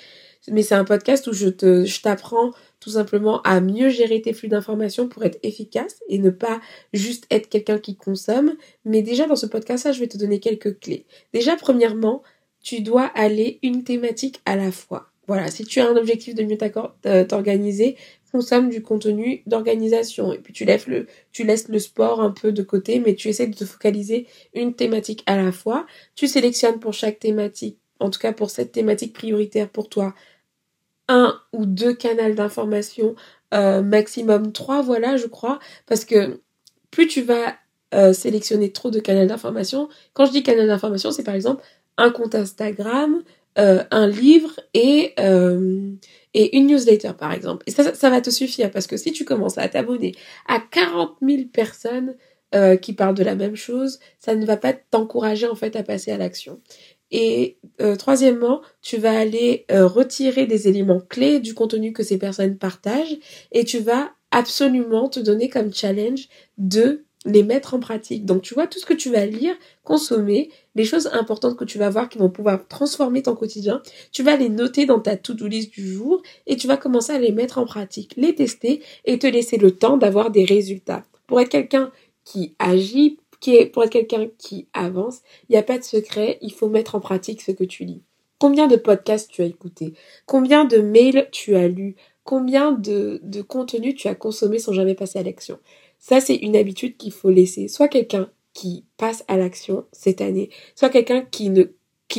mais 0.50 0.64
c'est 0.64 0.76
un 0.76 0.86
podcast 0.86 1.28
où 1.28 1.34
je 1.34 1.50
te, 1.50 1.86
je 1.86 2.02
t'apprends 2.02 2.52
tout 2.80 2.92
simplement 2.92 3.42
à 3.42 3.60
mieux 3.60 3.90
gérer 3.90 4.22
tes 4.22 4.34
flux 4.34 4.48
d'informations 4.48 5.10
pour 5.10 5.24
être 5.26 5.40
efficace 5.44 6.02
et 6.08 6.20
ne 6.20 6.30
pas 6.30 6.62
juste 6.94 7.26
être 7.30 7.50
quelqu'un 7.50 7.80
qui 7.80 7.96
consomme. 7.96 8.56
Mais 8.86 9.02
déjà 9.02 9.28
dans 9.28 9.36
ce 9.36 9.46
podcast-là, 9.46 9.92
je 9.92 10.00
vais 10.00 10.08
te 10.08 10.18
donner 10.18 10.40
quelques 10.40 10.80
clés. 10.80 11.06
Déjà, 11.34 11.56
premièrement, 11.56 12.24
tu 12.62 12.82
dois 12.82 13.06
aller 13.16 13.60
une 13.62 13.84
thématique 13.84 14.40
à 14.46 14.56
la 14.56 14.72
fois. 14.72 15.12
Voilà, 15.28 15.52
si 15.52 15.66
tu 15.66 15.82
as 15.82 15.90
un 15.90 15.98
objectif 15.98 16.36
de 16.36 16.44
mieux 16.44 16.58
euh, 17.06 17.26
t'organiser, 17.26 17.98
consomme 18.32 18.70
du 18.70 18.82
contenu 18.82 19.44
d'organisation. 19.46 20.34
Et 20.34 20.40
puis 20.40 20.54
tu 20.54 20.66
laisses 20.66 20.88
le 20.88 21.08
tu 21.32 21.44
laisses 21.44 21.68
le 21.68 21.80
sport 21.80 22.22
un 22.22 22.32
peu 22.32 22.52
de 22.52 22.64
côté 22.64 23.00
mais 23.00 23.16
tu 23.16 23.30
essaies 23.30 23.48
de 23.48 23.56
te 23.56 23.66
focaliser 23.66 24.28
une 24.54 24.74
thématique 24.74 25.24
à 25.26 25.38
la 25.38 25.52
fois. 25.52 25.86
Tu 26.16 26.28
sélectionnes 26.28 26.80
pour 26.80 26.94
chaque 26.94 27.20
thématique 27.20 27.80
en 28.00 28.10
tout 28.10 28.20
cas 28.20 28.34
pour 28.34 28.50
cette 28.50 28.72
thématique 28.72 29.14
prioritaire 29.14 29.70
pour 29.70 29.90
toi 29.90 30.14
un 31.08 31.40
ou 31.54 31.66
deux 31.66 31.94
canaux 31.94 32.34
d'information 32.34 33.16
euh, 33.54 33.82
maximum 33.82 34.52
trois 34.52 34.82
voilà 34.82 35.18
je 35.18 35.28
crois. 35.28 35.60
Parce 35.86 36.06
que 36.06 36.42
plus 36.92 37.08
tu 37.08 37.22
vas 37.22 37.56
euh, 37.94 38.14
sélectionner 38.14 38.72
trop 38.72 38.92
de 38.92 39.00
canaux 39.00 39.26
d'information 39.26 39.90
quand 40.14 40.26
je 40.26 40.32
dis 40.32 40.44
canal 40.44 40.68
d'information 40.68 41.12
c'est 41.12 41.24
par 41.24 41.36
exemple 41.36 41.64
un 41.98 42.12
compte 42.12 42.36
Instagram 42.36 43.24
euh, 43.58 43.84
un 43.90 44.08
livre 44.08 44.60
et, 44.76 45.16
et 46.34 46.58
une 46.58 46.68
newsletter, 46.68 47.12
par 47.18 47.32
exemple. 47.34 47.64
Et 47.68 47.72
ça, 47.72 47.94
ça, 47.94 48.10
va 48.10 48.22
te 48.22 48.30
suffire 48.30 48.72
parce 48.72 48.88
que 48.88 48.98
si 48.98 49.12
tu 49.12 49.26
commences 49.26 49.58
à 49.58 49.68
t'abonner 49.68 50.14
à 50.48 50.60
40 50.60 51.18
000 51.22 51.44
personnes 51.52 52.16
euh, 52.56 52.76
qui 52.78 52.94
parlent 52.94 53.16
de 53.16 53.24
la 53.24 53.36
même 53.36 53.56
chose, 53.56 54.00
ça 54.20 54.36
ne 54.36 54.46
va 54.46 54.58
pas 54.58 54.74
t'encourager 54.74 55.48
en 55.48 55.56
fait 55.56 55.76
à 55.76 55.84
passer 55.84 56.12
à 56.12 56.18
l'action. 56.18 56.60
Et 57.10 57.58
troisièmement, 57.98 58.62
tu 58.82 58.98
vas 58.98 59.18
aller 59.18 59.66
retirer 59.70 60.46
des 60.46 60.68
éléments 60.68 61.00
clés 61.00 61.40
du 61.40 61.54
contenu 61.54 61.94
que 61.94 62.04
ces 62.04 62.18
personnes 62.18 62.58
partagent 62.58 63.18
et 63.54 63.64
tu 63.64 63.80
vas 63.80 64.12
absolument 64.32 65.08
te 65.08 65.22
donner 65.22 65.48
comme 65.48 65.74
challenge 65.74 66.28
de 66.58 67.07
les 67.26 67.44
mettre 67.44 67.74
en 67.74 67.80
pratique. 67.80 68.26
Donc 68.26 68.42
tu 68.42 68.54
vois, 68.54 68.68
tout 68.68 68.80
ce 68.80 68.86
que 68.86 68.94
tu 68.94 69.12
vas 69.12 69.26
lire, 69.26 69.56
consommer, 69.84 70.50
les 70.76 70.86
choses 70.86 71.08
importantes 71.08 71.58
que 71.58 71.66
tu 71.66 71.78
vas 71.78 71.90
voir 71.90 72.10
qui 72.10 72.18
vont 72.18 72.30
pouvoir 72.30 72.68
transformer 72.68 73.24
ton 73.24 73.36
quotidien, 73.36 73.82
tu 74.12 74.24
vas 74.24 74.38
les 74.38 74.50
noter 74.50 74.86
dans 74.86 75.00
ta 75.00 75.18
to-do 75.18 75.48
list 75.48 75.72
du 75.72 75.92
jour 75.92 76.22
et 76.46 76.56
tu 76.56 76.68
vas 76.68 76.78
commencer 76.78 77.14
à 77.14 77.20
les 77.20 77.32
mettre 77.32 77.58
en 77.58 77.66
pratique, 77.66 78.14
les 78.18 78.36
tester 78.36 78.82
et 79.06 79.20
te 79.20 79.28
laisser 79.28 79.58
le 79.58 79.72
temps 79.72 79.98
d'avoir 79.98 80.32
des 80.32 80.46
résultats. 80.46 81.04
Pour 81.26 81.42
être 81.42 81.50
quelqu'un 81.50 81.92
qui 82.24 82.56
agit, 82.60 83.20
qui 83.40 83.56
est, 83.56 83.66
pour 83.66 83.84
être 83.84 83.92
quelqu'un 83.92 84.28
qui 84.38 84.68
avance, 84.74 85.20
il 85.50 85.54
n'y 85.54 85.58
a 85.58 85.64
pas 85.64 85.78
de 85.78 85.84
secret, 85.84 86.38
il 86.42 86.54
faut 86.54 86.70
mettre 86.70 86.96
en 86.96 87.00
pratique 87.00 87.42
ce 87.42 87.52
que 87.52 87.64
tu 87.64 87.84
lis. 87.84 88.02
Combien 88.40 88.68
de 88.68 88.76
podcasts 88.76 89.32
tu 89.32 89.42
as 89.42 89.46
écouté 89.46 89.94
Combien 90.28 90.66
de 90.66 90.78
mails 90.78 91.28
tu 91.32 91.56
as 91.56 91.68
lus? 91.68 91.96
Combien 92.28 92.74
de, 92.74 93.22
de 93.24 93.42
contenu 93.42 93.96
tu 93.96 94.08
as 94.08 94.16
consommé 94.16 94.60
sans 94.60 94.74
jamais 94.74 94.96
passer 94.96 95.18
à 95.18 95.24
l'action 95.24 95.58
ça, 96.00 96.20
c'est 96.22 96.36
une 96.36 96.56
habitude 96.56 96.98
qu'il 96.98 97.12
faut 97.12 97.30
laisser. 97.30 97.68
Soit 97.68 97.88
quelqu'un 97.88 98.30
qui 98.54 98.86
passe 98.98 99.24
à 99.28 99.38
l'action 99.38 99.86
cette 99.92 100.22
année, 100.22 100.50
soit 100.76 100.90
quelqu'un 100.90 101.22
qui 101.22 101.50
ne 101.50 101.64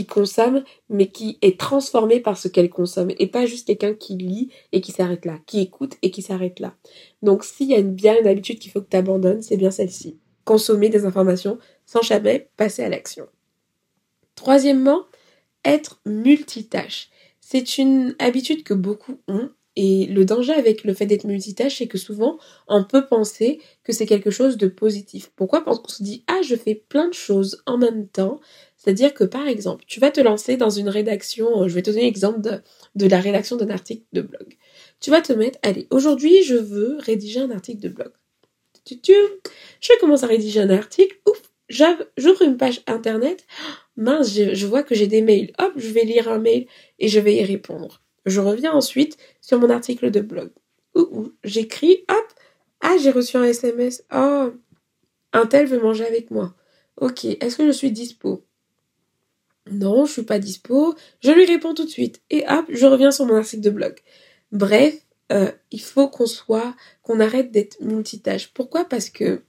consomme, 0.07 0.63
mais 0.89 1.09
qui 1.09 1.39
est 1.43 1.59
transformé 1.59 2.21
par 2.21 2.39
ce 2.39 2.47
qu'elle 2.47 2.71
consomme, 2.71 3.11
et 3.19 3.27
pas 3.27 3.47
juste 3.47 3.67
quelqu'un 3.67 3.95
qui 3.95 4.17
lit 4.17 4.51
et 4.73 4.81
qui 4.81 4.93
s'arrête 4.93 5.25
là, 5.25 5.39
qui 5.47 5.61
écoute 5.61 5.97
et 6.03 6.11
qui 6.11 6.23
s'arrête 6.23 6.61
là. 6.61 6.75
Donc 7.23 7.43
s'il 7.43 7.69
y 7.69 7.75
a 7.75 7.79
une, 7.79 7.95
bien 7.95 8.21
une 8.21 8.29
habitude 8.29 8.59
qu'il 8.59 8.71
faut 8.71 8.81
que 8.81 8.91
tu 8.91 8.97
abandonnes, 8.97 9.43
c'est 9.43 9.57
bien 9.57 9.71
celle-ci. 9.71 10.19
Consommer 10.45 10.89
des 10.89 11.05
informations 11.05 11.59
sans 11.85 12.03
jamais 12.03 12.51
passer 12.57 12.85
à 12.85 12.89
l'action. 12.89 13.27
Troisièmement, 14.35 15.05
être 15.65 16.01
multitâche. 16.07 17.11
C'est 17.41 17.79
une 17.79 18.15
habitude 18.19 18.63
que 18.63 18.75
beaucoup 18.75 19.19
ont 19.27 19.51
et 19.81 20.07
le 20.07 20.25
danger 20.25 20.55
avec 20.55 20.83
le 20.83 20.93
fait 20.93 21.07
d'être 21.07 21.23
multitâche, 21.23 21.79
c'est 21.79 21.87
que 21.87 21.99
souvent, 21.99 22.37
on 22.67 22.83
peut 22.83 23.07
penser 23.07 23.61
que 23.85 23.93
c'est 23.93 24.07
quelque 24.07 24.33
chose 24.33 24.57
de 24.57 24.67
positif. 24.67 25.31
Pourquoi? 25.37 25.65
Parce 25.65 25.79
qu'on 25.79 25.87
se 25.87 26.03
dit, 26.03 26.25
ah, 26.27 26.41
je 26.43 26.57
fais 26.57 26.75
plein 26.75 27.07
de 27.07 27.15
choses 27.15 27.63
en 27.65 27.79
même 27.79 28.09
temps. 28.09 28.41
C'est-à-dire 28.77 29.15
que, 29.15 29.23
par 29.23 29.47
exemple, 29.47 29.85
tu 29.87 30.01
vas 30.01 30.11
te 30.11 30.21
lancer 30.21 30.57
dans 30.57 30.69
une 30.69 30.89
rédaction, 30.89 31.69
je 31.69 31.75
vais 31.75 31.83
te 31.83 31.91
donner 31.91 32.03
l'exemple 32.03 32.41
de, 32.41 33.07
la 33.07 33.21
rédaction 33.21 33.55
d'un 33.55 33.71
article 33.71 34.03
de 34.13 34.23
blog. 34.23 34.57
Tu 34.99 35.11
vas 35.13 35.21
te 35.21 35.33
mettre, 35.33 35.61
allez, 35.63 35.87
aujourd'hui, 35.91 36.43
je 36.43 36.57
veux 36.57 36.97
rédiger 36.99 37.39
un 37.39 37.53
article 37.53 37.81
de 37.81 37.91
blog. 37.91 38.11
Je 38.85 40.01
commence 40.01 40.25
à 40.25 40.27
rédiger 40.27 40.59
un 40.59 40.71
article, 40.71 41.21
ouf, 41.29 41.41
j'ouvre 41.69 42.43
une 42.43 42.57
page 42.57 42.81
internet, 42.89 43.47
mince, 43.97 44.35
je, 44.35 44.57
je 44.57 44.67
vois 44.67 44.83
que 44.83 44.97
j'ai 44.97 45.07
des 45.07 45.23
mails, 45.23 45.53
hop, 45.61 45.75
je 45.77 45.91
vais 45.91 46.03
lire 46.03 46.29
un 46.29 46.41
mail 46.41 46.67
et 46.99 47.07
je 47.07 47.21
vais 47.21 47.37
y 47.37 47.45
répondre. 47.45 48.03
Je 48.27 48.41
reviens 48.41 48.73
ensuite 48.73 49.17
sur 49.41 49.59
mon 49.59 49.71
article 49.71 50.11
de 50.11 50.21
blog. 50.21 50.51
Où, 50.95 51.33
j'écris, 51.45 52.05
hop, 52.09 52.27
ah, 52.81 52.97
j'ai 53.01 53.11
reçu 53.11 53.37
un 53.37 53.45
SMS. 53.45 54.05
Oh, 54.15 54.53
un 55.33 55.47
tel 55.47 55.67
veut 55.67 55.81
manger 55.81 56.07
avec 56.07 56.31
moi. 56.31 56.55
Ok, 56.97 57.25
est-ce 57.25 57.57
que 57.57 57.67
je 57.67 57.73
suis 57.73 57.93
dispo? 57.93 58.45
Non, 59.71 60.07
je 60.07 60.13
suis 60.13 60.23
pas 60.23 60.39
dispo. 60.39 60.95
Je 61.21 61.31
lui 61.31 61.45
réponds 61.45 61.75
tout 61.75 61.85
de 61.85 61.91
suite. 61.91 62.23
Et 62.31 62.45
hop, 62.49 62.67
je 62.69 62.87
reviens 62.87 63.11
sur 63.11 63.27
mon 63.27 63.37
article 63.37 63.63
de 63.63 63.71
blog. 63.71 63.97
Bref, 64.53 64.95
euh, 65.31 65.53
il 65.71 65.81
faut 65.81 66.09
qu'on 66.09 66.27
soit, 66.27 66.75
qu'on 67.03 67.21
arrête 67.21 67.51
d'être 67.51 67.81
multitâche. 67.81 68.53
Pourquoi? 68.55 68.85
Parce 68.85 69.11
que, 69.11 69.43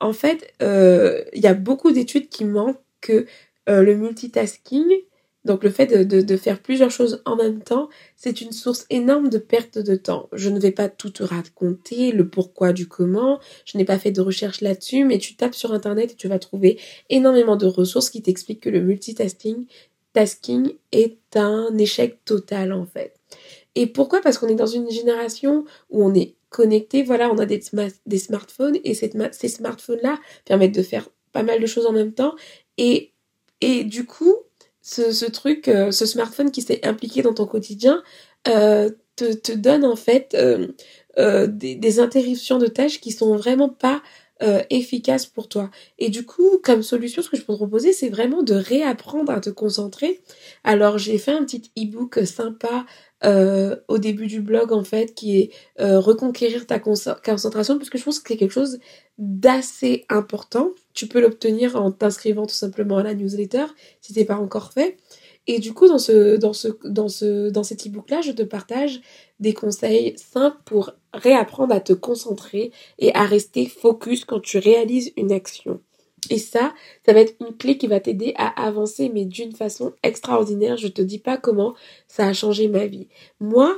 en 0.00 0.12
fait, 0.12 0.52
euh, 0.62 1.24
il 1.32 1.42
y 1.42 1.46
a 1.46 1.54
beaucoup 1.54 1.90
d'études 1.90 2.28
qui 2.28 2.44
manquent 2.44 2.82
que 3.00 3.26
euh, 3.68 3.82
le 3.82 3.96
multitasking 3.96 4.86
Donc 5.46 5.62
le 5.62 5.70
fait 5.70 5.86
de, 5.86 6.36
faire 6.36 6.60
plusieurs 6.60 6.90
choses 6.90 7.22
en 7.24 7.36
même 7.36 7.62
temps, 7.62 7.88
c'est 8.16 8.40
une 8.40 8.50
source 8.50 8.84
énorme 8.90 9.30
de 9.30 9.38
perte 9.38 9.78
de 9.78 9.94
temps. 9.94 10.28
Je 10.32 10.50
ne 10.50 10.58
vais 10.58 10.72
pas 10.72 10.88
tout 10.88 11.10
te 11.10 11.22
raconter, 11.22 12.10
le 12.10 12.28
pourquoi 12.28 12.72
du 12.72 12.88
comment, 12.88 13.38
je 13.64 13.78
n'ai 13.78 13.84
pas 13.84 13.98
fait 13.98 14.10
de 14.10 14.20
recherche 14.20 14.60
là-dessus, 14.60 15.04
mais 15.04 15.18
tu 15.18 15.36
tapes 15.36 15.54
sur 15.54 15.72
Internet 15.72 16.12
et 16.12 16.14
tu 16.16 16.26
vas 16.26 16.40
trouver 16.40 16.80
énormément 17.10 17.54
de 17.54 17.66
ressources 17.66 18.10
qui 18.10 18.22
t'expliquent 18.22 18.60
que 18.60 18.70
le 18.70 18.80
multitasking 18.80 19.66
tasking 20.12 20.72
est 20.90 21.36
un 21.36 21.78
échec 21.78 22.24
total 22.24 22.72
en 22.72 22.84
fait. 22.84 23.14
Et 23.76 23.86
pourquoi? 23.86 24.20
Parce 24.20 24.38
qu'on 24.38 24.48
est 24.48 24.56
dans 24.56 24.66
une 24.66 24.90
génération 24.90 25.64
où 25.90 26.04
on 26.04 26.12
est 26.12 26.34
connecté, 26.48 27.04
voilà, 27.04 27.30
on 27.30 27.38
a 27.38 27.46
des, 27.46 27.60
smartphones 27.60 28.78
et 28.82 28.94
ces 28.94 29.48
smartphones-là 29.48 30.18
permettent 30.44 30.74
de 30.74 30.82
faire 30.82 31.08
pas 31.30 31.44
mal 31.44 31.60
de 31.60 31.66
choses 31.66 31.86
en 31.86 31.92
même 31.92 32.12
temps. 32.12 32.34
Et 32.78 33.12
du 33.60 34.06
coup, 34.06 34.34
ce, 34.86 35.24
truc, 35.26 35.68
euh, 35.68 35.90
ce 35.90 36.06
smartphone 36.06 36.50
qui 36.50 36.62
s'est 36.62 36.86
impliqué 36.86 37.22
dans 37.22 37.34
ton 37.34 37.46
quotidien, 37.46 38.02
euh, 38.46 38.90
te, 39.16 39.52
donne 39.52 39.84
en 39.84 39.96
fait 39.96 40.34
euh, 40.34 41.46
des, 41.46 41.74
des, 41.74 42.00
interruptions 42.00 42.58
de 42.58 42.66
tâches 42.66 43.00
qui 43.00 43.10
sont 43.10 43.36
vraiment 43.36 43.68
pas 43.68 44.02
efficaces 44.70 45.24
pour 45.24 45.48
toi. 45.48 45.70
Et 45.98 46.10
du 46.10 46.26
coup, 46.26 46.58
comme 46.62 46.82
solution, 46.82 47.22
ce 47.22 47.30
que 47.30 47.36
je 47.36 47.42
peux 47.42 47.54
te 47.54 47.58
proposer, 47.58 47.92
c'est 47.92 48.10
vraiment 48.10 48.42
de 48.42 48.54
réapprendre 48.54 49.32
à 49.32 49.40
te 49.40 49.48
concentrer. 49.48 50.20
Alors, 50.62 50.98
j'ai 50.98 51.16
fait 51.16 51.32
un 51.32 51.44
petit 51.44 51.70
e-book 51.78 52.20
sympa 52.26 52.84
euh, 53.24 53.76
au 53.88 53.96
début 53.96 54.26
du 54.26 54.42
blog 54.42 54.72
en 54.72 54.84
fait 54.84 55.14
qui 55.14 55.40
est 55.40 55.50
euh, 55.80 55.98
reconquérir 55.98 56.66
ta 56.66 56.78
concentration 56.78 57.78
parce 57.78 57.88
que 57.88 57.96
je 57.96 58.04
pense 58.04 58.20
que 58.20 58.28
c'est 58.28 58.36
quelque 58.36 58.52
chose 58.52 58.78
d'assez 59.16 60.04
important. 60.10 60.72
Tu 60.92 61.06
peux 61.06 61.22
l'obtenir 61.22 61.76
en 61.76 61.90
t'inscrivant 61.90 62.44
tout 62.46 62.54
simplement 62.54 62.98
à 62.98 63.02
la 63.02 63.14
newsletter 63.14 63.64
si 64.02 64.12
c'est 64.12 64.26
pas 64.26 64.36
encore 64.36 64.72
fait. 64.72 64.98
Et 65.46 65.60
du 65.60 65.72
coup 65.72 65.88
dans 65.88 65.98
ce 65.98 66.36
dans 66.36 66.52
ce 66.52 66.68
dans 66.84 67.08
ce 67.08 67.48
dans 67.48 67.62
cet 67.62 67.86
e-book 67.86 68.10
là, 68.10 68.20
je 68.20 68.32
te 68.32 68.42
partage 68.42 69.00
des 69.40 69.54
conseils 69.54 70.14
simples 70.18 70.60
pour 70.66 70.92
réapprendre 71.16 71.74
à 71.74 71.80
te 71.80 71.92
concentrer 71.92 72.72
et 72.98 73.14
à 73.14 73.24
rester 73.24 73.66
focus 73.66 74.24
quand 74.24 74.40
tu 74.40 74.58
réalises 74.58 75.12
une 75.16 75.32
action. 75.32 75.80
Et 76.30 76.38
ça, 76.38 76.74
ça 77.04 77.12
va 77.12 77.20
être 77.20 77.34
une 77.40 77.56
clé 77.56 77.78
qui 77.78 77.86
va 77.86 78.00
t'aider 78.00 78.34
à 78.36 78.66
avancer, 78.66 79.10
mais 79.12 79.24
d'une 79.24 79.52
façon 79.52 79.92
extraordinaire. 80.02 80.76
Je 80.76 80.88
te 80.88 81.02
dis 81.02 81.18
pas 81.18 81.36
comment 81.36 81.74
ça 82.08 82.26
a 82.26 82.32
changé 82.32 82.68
ma 82.68 82.86
vie. 82.86 83.08
Moi, 83.40 83.76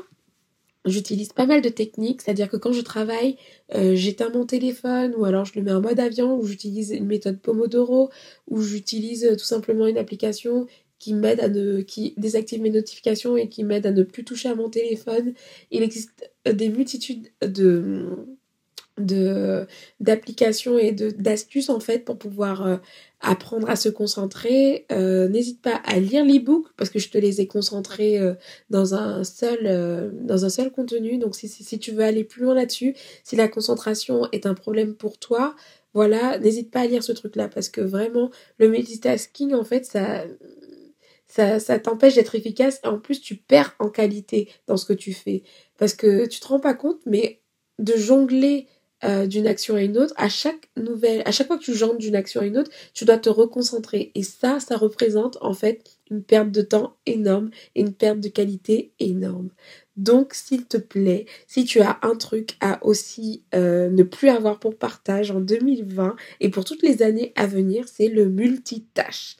j'utilise 0.85 1.33
pas 1.33 1.47
mal 1.47 1.61
de 1.61 1.69
techniques, 1.69 2.23
c'est-à-dire 2.23 2.49
que 2.49 2.57
quand 2.57 2.73
je 2.73 2.81
travaille, 2.81 3.37
euh, 3.75 3.95
j'éteins 3.95 4.31
mon 4.31 4.47
téléphone 4.47 5.15
ou 5.17 5.25
alors 5.25 5.45
je 5.45 5.53
le 5.57 5.63
mets 5.63 5.73
en 5.73 5.81
mode 5.81 6.01
avion 6.01 6.39
ou 6.39 6.47
j'utilise 6.47 6.91
une 6.91 7.07
méthode 7.07 7.41
Pomodoro 7.41 8.11
ou 8.47 8.63
j'utilise 8.63 9.25
euh, 9.25 9.37
tout 9.37 9.45
simplement 9.45 9.87
une 9.87 9.99
application 9.99 10.67
qui 10.99 11.15
m'aide 11.15 11.41
à 11.41 11.49
ne 11.49 11.81
qui 11.81 12.15
désactive 12.17 12.61
mes 12.61 12.71
notifications 12.71 13.37
et 13.37 13.49
qui 13.49 13.65
m'aide 13.65 13.87
à 13.87 13.93
ne 13.93 14.03
plus 14.03 14.25
toucher 14.25 14.49
à 14.49 14.55
mon 14.55 14.69
téléphone. 14.69 15.35
Il 15.71 15.83
existe 15.83 16.31
des 16.45 16.69
multitudes 16.69 17.29
de 18.99 19.67
d'applications 20.01 20.79
et 20.79 20.93
de 20.93 21.11
d'astuces 21.11 21.71
en 21.71 21.81
fait 21.81 22.05
pour 22.05 22.19
pouvoir 22.19 22.67
euh, 22.67 22.77
apprendre 23.21 23.69
à 23.71 23.77
se 23.77 23.89
concentrer 23.89 24.87
euh, 24.93 25.29
n'hésite 25.29 25.61
pas 25.63 25.81
à 25.85 25.99
lire 25.99 26.25
l'ebook 26.25 26.67
parce 26.77 26.91
que 26.91 26.99
je 26.99 27.09
te 27.09 27.19
les 27.19 27.41
ai 27.41 27.47
concentrés 27.47 28.19
euh, 28.19 28.35
dans 28.71 28.95
un 28.95 29.25
seul 29.25 30.13
dans 30.25 30.45
un 30.45 30.49
seul 30.49 30.71
contenu 30.71 31.19
donc 31.19 31.37
si, 31.37 31.49
si, 31.49 31.79
tu 31.79 31.93
veux 31.93 32.05
aller 32.05 32.25
plus 32.25 32.43
loin 32.43 32.55
là-dessus 32.55 32.95
si 33.25 33.37
la 33.37 33.49
concentration 33.49 34.29
est 34.33 34.47
un 34.47 34.55
problème 34.55 34.95
pour 34.95 35.19
toi 35.19 35.55
voilà 35.95 36.39
n'hésite 36.39 36.71
pas 36.71 36.81
à 36.81 36.87
lire 36.87 37.03
ce 37.03 37.13
truc 37.13 37.37
là 37.37 37.49
parce 37.49 37.69
que 37.69 37.81
vraiment 37.81 38.31
le 38.59 38.69
multitasking 38.69 39.55
en 39.55 39.65
fait 39.65 39.85
ça 39.85 40.25
ça, 41.29 41.79
t'empêche 41.79 42.15
d'être 42.15 42.35
efficace 42.35 42.81
et 42.85 42.89
en 42.89 42.99
plus 42.99 43.21
tu 43.21 43.37
perds 43.37 43.75
en 43.79 43.91
qualité 43.91 44.49
dans 44.67 44.77
ce 44.77 44.87
que 44.87 44.93
tu 44.93 45.13
fais 45.13 45.43
parce 45.79 45.95
que 45.95 46.27
tu 46.27 46.41
te 46.41 46.49
rends 46.49 46.61
pas 46.61 46.75
compte 46.75 47.01
mais 47.07 47.41
de 47.79 47.97
jongler 47.97 48.67
euh, 49.05 49.29
d'une 49.29 49.47
action 49.47 49.77
à 49.77 49.83
une 49.83 49.97
autre, 49.97 50.13
à 50.17 50.29
chaque 50.29 50.71
nouvelle, 50.77 51.23
à 51.25 51.31
chaque 51.31 51.47
fois 51.47 51.57
que 51.57 51.63
tu 51.63 51.75
jongles 51.75 51.99
d'une 51.99 52.17
action 52.17 52.41
à 52.41 52.47
une 52.47 52.59
autre, 52.59 52.71
tu 52.95 53.05
dois 53.05 53.19
te 53.19 53.29
reconcentrer. 53.29 54.11
Et 54.17 54.25
ça, 54.25 54.59
ça 54.59 54.77
représente 54.77 55.39
en 55.41 55.55
fait 55.55 55.85
une 56.11 56.25
perte 56.25 56.51
de 56.51 56.63
temps 56.63 56.97
énorme 57.07 57.51
et 57.77 57.83
une 57.83 57.95
perte 57.95 58.19
de 58.19 58.29
qualité 58.29 58.93
énorme. 58.99 59.51
Donc, 59.97 60.35
s'il 60.35 60.67
te 60.67 60.79
plaît, 60.79 61.27
si 61.47 61.65
tu 61.65 61.81
as 61.81 62.01
un 62.03 62.17
truc 62.17 62.57
à 62.61 62.85
aussi 62.85 63.45
euh, 63.55 63.89
ne 63.89 64.03
plus 64.03 64.31
avoir 64.31 64.59
pour 64.59 64.77
partage 64.77 65.31
en 65.31 65.41
2020 65.41 66.17
et 66.41 66.49
pour 66.49 66.65
toutes 66.65 66.83
les 66.83 67.03
années 67.03 67.33
à 67.37 67.47
venir, 67.47 67.87
c'est 67.87 68.09
le 68.09 68.29
multitâche. 68.29 69.37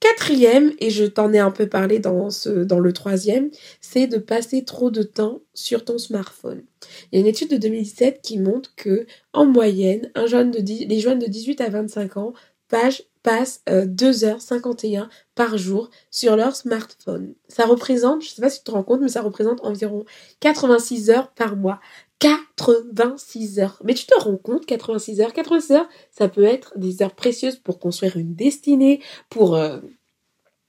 Quatrième, 0.00 0.72
et 0.80 0.90
je 0.90 1.04
t'en 1.04 1.32
ai 1.32 1.38
un 1.38 1.50
peu 1.50 1.66
parlé 1.66 1.98
dans, 1.98 2.28
ce, 2.30 2.50
dans 2.50 2.78
le 2.78 2.92
troisième, 2.92 3.50
c'est 3.80 4.06
de 4.06 4.18
passer 4.18 4.64
trop 4.64 4.90
de 4.90 5.02
temps 5.02 5.40
sur 5.54 5.84
ton 5.84 5.98
smartphone. 5.98 6.62
Il 7.10 7.16
y 7.16 7.18
a 7.18 7.20
une 7.20 7.26
étude 7.26 7.50
de 7.50 7.56
2017 7.56 8.20
qui 8.20 8.38
montre 8.38 8.74
que, 8.76 9.06
en 9.32 9.46
moyenne, 9.46 10.10
un 10.14 10.26
jeune 10.26 10.50
les 10.52 11.00
jeunes 11.00 11.20
de 11.20 11.26
18 11.26 11.60
à 11.62 11.70
25 11.70 12.16
ans 12.18 12.34
passent 12.68 13.02
2h51 13.24 15.02
euh, 15.02 15.06
par 15.34 15.56
jour 15.56 15.90
sur 16.10 16.36
leur 16.36 16.54
smartphone. 16.54 17.34
Ça 17.48 17.66
représente, 17.66 18.22
je 18.22 18.28
ne 18.28 18.34
sais 18.34 18.42
pas 18.42 18.50
si 18.50 18.58
tu 18.58 18.64
te 18.64 18.70
rends 18.70 18.82
compte, 18.82 19.00
mais 19.00 19.08
ça 19.08 19.22
représente 19.22 19.64
environ 19.64 20.04
86 20.40 21.10
heures 21.10 21.30
par 21.32 21.56
mois. 21.56 21.80
86 22.20 23.58
heures. 23.58 23.80
Mais 23.84 23.94
tu 23.94 24.06
te 24.06 24.18
rends 24.18 24.36
compte, 24.36 24.66
86 24.66 25.20
heures? 25.20 25.32
86 25.32 25.72
heures, 25.72 25.88
ça 26.10 26.28
peut 26.28 26.44
être 26.44 26.72
des 26.78 27.02
heures 27.02 27.14
précieuses 27.14 27.56
pour 27.56 27.78
construire 27.78 28.16
une 28.16 28.34
destinée, 28.34 29.02
pour 29.28 29.56
euh, 29.56 29.78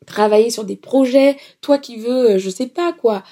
travailler 0.06 0.50
sur 0.50 0.66
des 0.66 0.76
projets. 0.76 1.38
Toi 1.62 1.78
qui 1.78 1.98
veux, 1.98 2.32
euh, 2.32 2.40
je 2.40 2.50
sais 2.50 2.68
pas 2.68 2.94
quoi, 2.94 3.24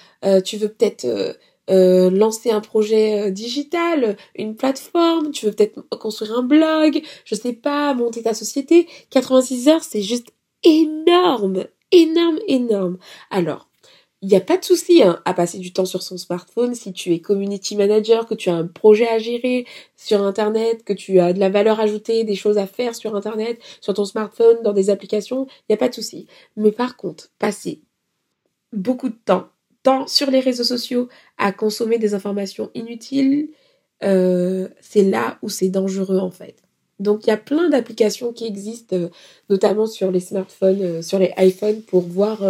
tu 0.46 0.58
veux 0.58 0.70
peut-être 0.70 1.38
lancer 1.70 2.52
un 2.52 2.62
projet 2.62 3.32
digital, 3.32 4.18
une 4.36 4.56
plateforme, 4.56 5.32
tu 5.32 5.46
veux 5.46 5.52
peut-être 5.52 5.82
construire 5.98 6.38
un 6.38 6.44
blog, 6.44 7.02
je 7.26 7.36
sais 7.36 7.54
pas, 7.54 7.94
monter 7.94 8.24
ta 8.24 8.34
société. 8.34 8.88
86 9.12 9.68
heures, 9.70 9.84
c'est 9.84 10.02
juste 10.02 10.34
énorme, 10.64 11.66
énorme, 11.92 12.40
énorme. 12.48 12.98
Alors, 13.30 13.70
il 14.24 14.30
n'y 14.30 14.38
a 14.38 14.42
pas 14.42 14.58
de 14.58 14.64
souci 14.64 15.04
hein, 15.04 15.22
à 15.26 15.34
passer 15.34 15.60
du 15.60 15.74
temps 15.74 15.84
sur 15.84 16.02
son 16.02 16.18
smartphone 16.18 16.76
si 16.76 16.94
tu 16.94 17.14
es 17.14 17.20
community 17.20 17.76
manager, 17.76 18.26
que 18.26 18.36
tu 18.36 18.50
as 18.50 18.56
un 18.56 18.68
projet 18.68 19.06
à 19.06 19.20
gérer 19.20 19.66
sur 19.98 20.22
Internet, 20.24 20.86
que 20.86 20.94
tu 20.94 21.20
as 21.20 21.34
de 21.34 21.42
la 21.42 21.50
valeur 21.50 21.82
ajoutée, 21.82 22.24
des 22.24 22.36
choses 22.36 22.58
à 22.58 22.66
faire 22.66 22.96
sur 22.96 23.18
Internet, 23.18 23.60
sur 23.82 23.94
ton 23.94 24.06
smartphone, 24.06 24.64
dans 24.64 24.72
des 24.72 24.90
applications, 24.90 25.46
il 25.48 25.64
n'y 25.72 25.74
a 25.74 25.78
pas 25.78 25.90
de 25.90 25.94
souci. 25.94 26.28
Mais 26.56 26.72
par 26.72 26.96
contre, 26.96 27.32
passer 27.38 27.82
beaucoup 28.72 29.10
de 29.10 29.18
temps, 29.26 29.50
temps 29.84 30.08
sur 30.08 30.32
les 30.32 30.40
réseaux 30.40 30.64
sociaux 30.64 31.10
à 31.38 31.52
consommer 31.52 32.00
des 32.00 32.14
informations 32.14 32.72
inutiles, 32.74 33.50
euh, 34.04 34.68
c'est 34.82 35.04
là 35.04 35.38
où 35.42 35.50
c'est 35.50 35.70
dangereux 35.70 36.20
en 36.20 36.32
fait. 36.32 36.56
Donc 37.00 37.26
il 37.26 37.30
y 37.30 37.34
a 37.34 37.38
plein 37.38 37.70
d'applications 37.70 38.34
qui 38.34 38.46
existent, 38.46 38.96
euh, 38.96 39.10
notamment 39.50 39.86
sur 39.86 40.12
les 40.12 40.20
smartphones, 40.20 40.82
euh, 40.82 41.02
sur 41.02 41.20
les 41.20 41.34
iPhones, 41.38 41.82
pour 41.82 42.02
voir 42.02 42.42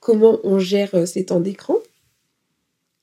comment 0.00 0.38
on 0.44 0.58
gère 0.58 1.06
ces 1.06 1.26
temps 1.26 1.40
d'écran. 1.40 1.76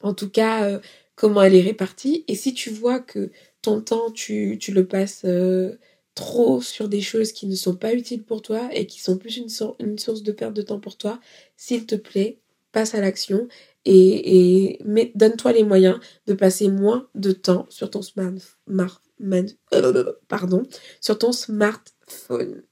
En 0.02 0.14
tout 0.14 0.30
cas, 0.30 0.80
comment 1.16 1.42
elle 1.42 1.56
est 1.56 1.62
répartie. 1.62 2.24
Et 2.28 2.36
si 2.36 2.54
tu 2.54 2.70
vois 2.70 3.00
que 3.00 3.32
ton 3.62 3.82
temps, 3.82 4.12
tu, 4.12 4.60
le 4.70 4.86
passes 4.86 5.26
trop 6.16 6.62
sur 6.62 6.90
des 6.90 7.02
choses 7.02 7.32
qui 7.32 7.48
ne 7.48 7.56
sont 7.56 7.76
pas 7.76 7.94
utiles 7.94 8.24
pour 8.24 8.42
toi 8.42 8.70
et 8.74 8.86
qui 8.86 9.02
sont 9.02 9.18
plus 9.18 9.38
une 9.38 9.50
source 9.98 10.24
de 10.24 10.32
perte 10.32 10.54
de 10.54 10.62
temps 10.62 10.80
pour 10.80 10.98
toi, 10.98 11.20
s'il 11.58 11.86
te 11.86 11.96
plaît, 11.96 12.38
passe 12.72 12.96
à 12.96 13.02
l'action 13.02 13.48
et, 13.86 14.74
et 14.74 15.12
donne-toi 15.16 15.54
les 15.54 15.64
moyens 15.64 16.00
de 16.28 16.34
passer 16.34 16.70
moins 16.70 17.08
de 17.16 17.32
temps 17.32 17.66
sur 17.70 17.90
ton 17.90 18.02
pardon, 20.28 20.64
sur 21.02 21.18
ton 21.18 21.32
smartphone. 21.32 22.64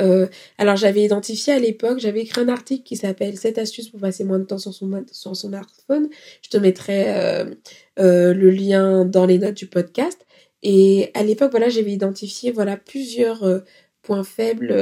Euh, 0.00 0.26
alors 0.56 0.76
j'avais 0.76 1.02
identifié 1.02 1.52
à 1.52 1.58
l'époque, 1.58 1.98
j'avais 1.98 2.22
écrit 2.22 2.40
un 2.40 2.48
article 2.48 2.84
qui 2.84 2.96
s'appelle 2.96 3.36
7 3.36 3.58
astuces 3.58 3.90
pour 3.90 4.00
passer 4.00 4.24
moins 4.24 4.38
de 4.38 4.44
temps 4.44 4.58
sur 4.58 4.72
son, 4.72 4.90
sur 5.12 5.36
son 5.36 5.48
smartphone. 5.48 6.08
Je 6.42 6.48
te 6.48 6.56
mettrai 6.56 7.04
euh, 7.08 7.54
euh, 7.98 8.32
le 8.32 8.50
lien 8.50 9.04
dans 9.04 9.26
les 9.26 9.38
notes 9.38 9.56
du 9.56 9.66
podcast. 9.66 10.26
Et 10.62 11.10
à 11.14 11.22
l'époque, 11.22 11.50
voilà, 11.50 11.68
j'avais 11.68 11.92
identifié 11.92 12.50
voilà 12.50 12.76
plusieurs 12.76 13.62
points 14.02 14.24
faibles, 14.24 14.74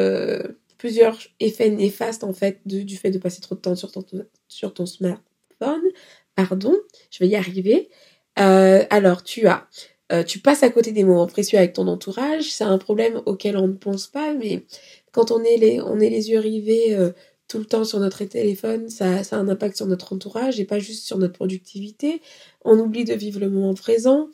plusieurs 0.78 1.18
effets 1.40 1.70
néfastes 1.70 2.24
en 2.24 2.32
fait 2.32 2.60
du 2.64 2.96
fait 2.96 3.10
de 3.10 3.18
passer 3.18 3.40
trop 3.40 3.54
de 3.54 3.60
temps 3.60 3.76
sur 3.76 3.92
ton, 3.92 4.86
smartphone. 4.86 5.82
Pardon, 6.34 6.74
je 7.10 7.18
vais 7.18 7.28
y 7.28 7.36
arriver. 7.36 7.90
alors 8.36 9.22
tu 9.24 9.46
as 9.46 9.68
tu 10.26 10.38
passes 10.38 10.62
à 10.62 10.70
côté 10.70 10.92
des 10.92 11.04
moments 11.04 11.26
précieux 11.26 11.58
avec 11.58 11.74
ton 11.74 11.86
entourage. 11.86 12.50
C'est 12.50 12.64
un 12.64 12.78
problème 12.78 13.20
auquel 13.26 13.56
on 13.56 13.68
ne 13.68 13.74
pense 13.74 14.06
pas, 14.06 14.32
mais 14.32 14.64
quand 15.12 15.30
on 15.30 15.42
est 15.42 15.56
les, 15.56 15.80
on 15.80 15.98
est 16.00 16.10
les 16.10 16.30
yeux 16.30 16.38
rivés 16.38 16.94
euh, 16.94 17.10
tout 17.48 17.58
le 17.58 17.64
temps 17.64 17.84
sur 17.84 17.98
notre 17.98 18.24
téléphone, 18.24 18.88
ça 18.88 19.16
a 19.18 19.36
un 19.36 19.48
impact 19.48 19.76
sur 19.76 19.86
notre 19.86 20.12
entourage 20.12 20.60
et 20.60 20.64
pas 20.64 20.78
juste 20.78 21.06
sur 21.06 21.18
notre 21.18 21.32
productivité. 21.32 22.20
On 22.64 22.78
oublie 22.78 23.04
de 23.04 23.14
vivre 23.14 23.40
le 23.40 23.50
moment 23.50 23.74
présent. 23.74 24.28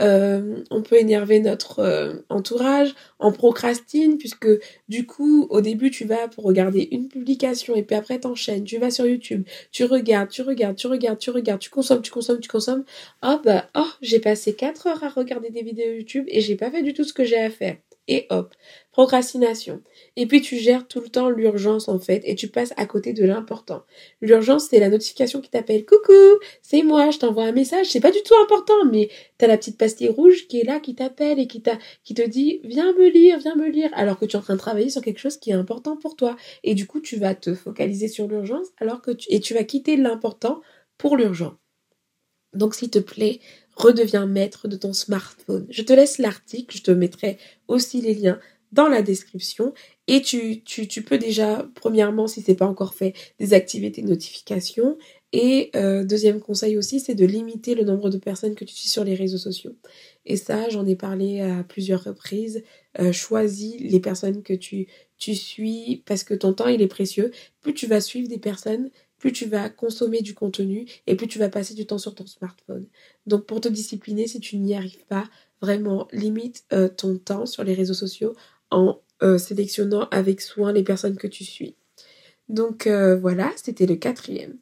Euh, 0.00 0.62
on 0.70 0.82
peut 0.82 0.96
énerver 0.96 1.40
notre 1.40 1.80
euh, 1.80 2.14
entourage, 2.28 2.94
on 3.18 3.32
procrastine 3.32 4.18
puisque 4.18 4.48
du 4.88 5.06
coup 5.06 5.46
au 5.50 5.60
début 5.60 5.90
tu 5.90 6.04
vas 6.04 6.28
pour 6.28 6.44
regarder 6.44 6.88
une 6.90 7.08
publication 7.08 7.74
et 7.74 7.82
puis 7.82 7.96
après 7.96 8.18
t'enchaînes, 8.18 8.64
tu 8.64 8.78
vas 8.78 8.90
sur 8.90 9.06
YouTube, 9.06 9.44
tu 9.72 9.84
regardes, 9.84 10.30
tu 10.30 10.42
regardes, 10.42 10.76
tu 10.76 10.86
regardes, 10.86 11.18
tu 11.18 11.30
regardes, 11.30 11.60
tu 11.60 11.70
consommes, 11.70 12.02
tu 12.02 12.10
consommes, 12.10 12.40
tu 12.40 12.48
consommes. 12.48 12.84
Oh 13.22 13.38
bah 13.44 13.68
oh 13.76 13.90
j'ai 14.02 14.20
passé 14.20 14.54
4 14.54 14.86
heures 14.86 15.04
à 15.04 15.08
regarder 15.08 15.50
des 15.50 15.62
vidéos 15.62 15.92
YouTube 15.92 16.24
et 16.28 16.40
j'ai 16.40 16.56
pas 16.56 16.70
fait 16.70 16.82
du 16.82 16.94
tout 16.94 17.04
ce 17.04 17.12
que 17.12 17.24
j'ai 17.24 17.38
à 17.38 17.50
faire 17.50 17.76
et 18.08 18.26
hop, 18.30 18.54
procrastination. 18.92 19.82
Et 20.16 20.26
puis 20.26 20.40
tu 20.40 20.56
gères 20.56 20.88
tout 20.88 21.00
le 21.00 21.08
temps 21.08 21.30
l'urgence 21.30 21.88
en 21.88 21.98
fait 21.98 22.22
et 22.24 22.34
tu 22.34 22.48
passes 22.48 22.72
à 22.76 22.86
côté 22.86 23.12
de 23.12 23.24
l'important. 23.24 23.84
L'urgence 24.20 24.66
c'est 24.68 24.80
la 24.80 24.88
notification 24.88 25.40
qui 25.40 25.50
t'appelle 25.50 25.84
coucou, 25.84 26.12
c'est 26.62 26.82
moi, 26.82 27.10
je 27.10 27.18
t'envoie 27.18 27.44
un 27.44 27.52
message, 27.52 27.86
c'est 27.86 28.00
pas 28.00 28.10
du 28.10 28.22
tout 28.22 28.34
important 28.42 28.84
mais 28.90 29.08
t'as 29.38 29.46
la 29.46 29.56
petite 29.56 29.78
pastille 29.78 30.08
rouge 30.08 30.48
qui 30.48 30.60
est 30.60 30.64
là 30.64 30.80
qui 30.80 30.94
t'appelle 30.94 31.38
et 31.38 31.46
qui 31.46 31.62
qui 32.04 32.14
te 32.14 32.22
dit 32.22 32.60
viens 32.64 32.92
me 32.92 33.08
lire, 33.08 33.38
viens 33.38 33.56
me 33.56 33.68
lire 33.68 33.90
alors 33.94 34.18
que 34.18 34.24
tu 34.24 34.36
es 34.36 34.38
en 34.38 34.42
train 34.42 34.54
de 34.54 34.60
travailler 34.60 34.90
sur 34.90 35.02
quelque 35.02 35.18
chose 35.18 35.36
qui 35.36 35.50
est 35.50 35.54
important 35.54 35.96
pour 35.96 36.16
toi 36.16 36.36
et 36.64 36.74
du 36.74 36.86
coup 36.86 37.00
tu 37.00 37.16
vas 37.16 37.34
te 37.34 37.54
focaliser 37.54 38.08
sur 38.08 38.26
l'urgence 38.26 38.68
alors 38.78 39.02
que 39.02 39.10
tu 39.12 39.28
et 39.32 39.40
tu 39.40 39.54
vas 39.54 39.64
quitter 39.64 39.96
l'important 39.96 40.60
pour 40.98 41.16
l'urgent. 41.16 41.56
Donc 42.52 42.74
s'il 42.74 42.90
te 42.90 42.98
plaît, 42.98 43.40
redeviens 43.76 44.26
maître 44.26 44.68
de 44.68 44.76
ton 44.76 44.92
smartphone. 44.92 45.66
Je 45.70 45.82
te 45.82 45.92
laisse 45.92 46.18
l'article, 46.18 46.76
je 46.76 46.82
te 46.82 46.90
mettrai 46.90 47.38
aussi 47.68 48.00
les 48.00 48.14
liens 48.14 48.38
dans 48.72 48.88
la 48.88 49.02
description 49.02 49.74
et 50.06 50.22
tu, 50.22 50.62
tu, 50.62 51.02
peux 51.02 51.18
déjà, 51.18 51.68
premièrement, 51.74 52.26
si 52.26 52.40
c'est 52.40 52.54
pas 52.54 52.66
encore 52.66 52.94
fait, 52.94 53.14
désactiver 53.38 53.90
tes 53.90 54.02
notifications 54.02 54.96
et 55.32 55.70
euh, 55.76 56.04
deuxième 56.04 56.40
conseil 56.40 56.76
aussi, 56.76 56.98
c'est 56.98 57.14
de 57.14 57.24
limiter 57.24 57.74
le 57.74 57.84
nombre 57.84 58.10
de 58.10 58.18
personnes 58.18 58.54
que 58.54 58.64
tu 58.64 58.74
suis 58.74 58.88
sur 58.88 59.04
les 59.04 59.14
réseaux 59.14 59.38
sociaux. 59.38 59.76
Et 60.26 60.36
ça, 60.36 60.68
j'en 60.68 60.86
ai 60.86 60.96
parlé 60.96 61.40
à 61.40 61.62
plusieurs 61.62 62.02
reprises. 62.02 62.64
Euh, 62.98 63.12
choisis 63.12 63.80
les 63.80 64.00
personnes 64.00 64.42
que 64.42 64.54
tu, 64.54 64.88
tu 65.18 65.34
suis 65.36 66.02
parce 66.06 66.24
que 66.24 66.34
ton 66.34 66.52
temps, 66.52 66.66
il 66.66 66.82
est 66.82 66.88
précieux. 66.88 67.30
Plus 67.60 67.74
tu 67.74 67.86
vas 67.86 68.00
suivre 68.00 68.28
des 68.28 68.38
personnes 68.38 68.90
plus 69.20 69.32
tu 69.32 69.46
vas 69.46 69.68
consommer 69.68 70.22
du 70.22 70.34
contenu 70.34 70.86
et 71.06 71.14
plus 71.14 71.28
tu 71.28 71.38
vas 71.38 71.50
passer 71.50 71.74
du 71.74 71.86
temps 71.86 71.98
sur 71.98 72.16
ton 72.16 72.26
smartphone. 72.26 72.86
Donc 73.26 73.46
pour 73.46 73.60
te 73.60 73.68
discipliner, 73.68 74.26
si 74.26 74.40
tu 74.40 74.56
n'y 74.56 74.74
arrives 74.74 75.04
pas, 75.06 75.28
vraiment 75.60 76.08
limite 76.10 76.64
euh, 76.72 76.88
ton 76.88 77.18
temps 77.18 77.46
sur 77.46 77.62
les 77.62 77.74
réseaux 77.74 77.94
sociaux 77.94 78.34
en 78.70 78.98
euh, 79.22 79.38
sélectionnant 79.38 80.08
avec 80.10 80.40
soin 80.40 80.72
les 80.72 80.82
personnes 80.82 81.16
que 81.16 81.26
tu 81.26 81.44
suis. 81.44 81.76
Donc 82.48 82.86
euh, 82.86 83.16
voilà, 83.16 83.52
c'était 83.56 83.86
le 83.86 83.96
quatrième 83.96 84.56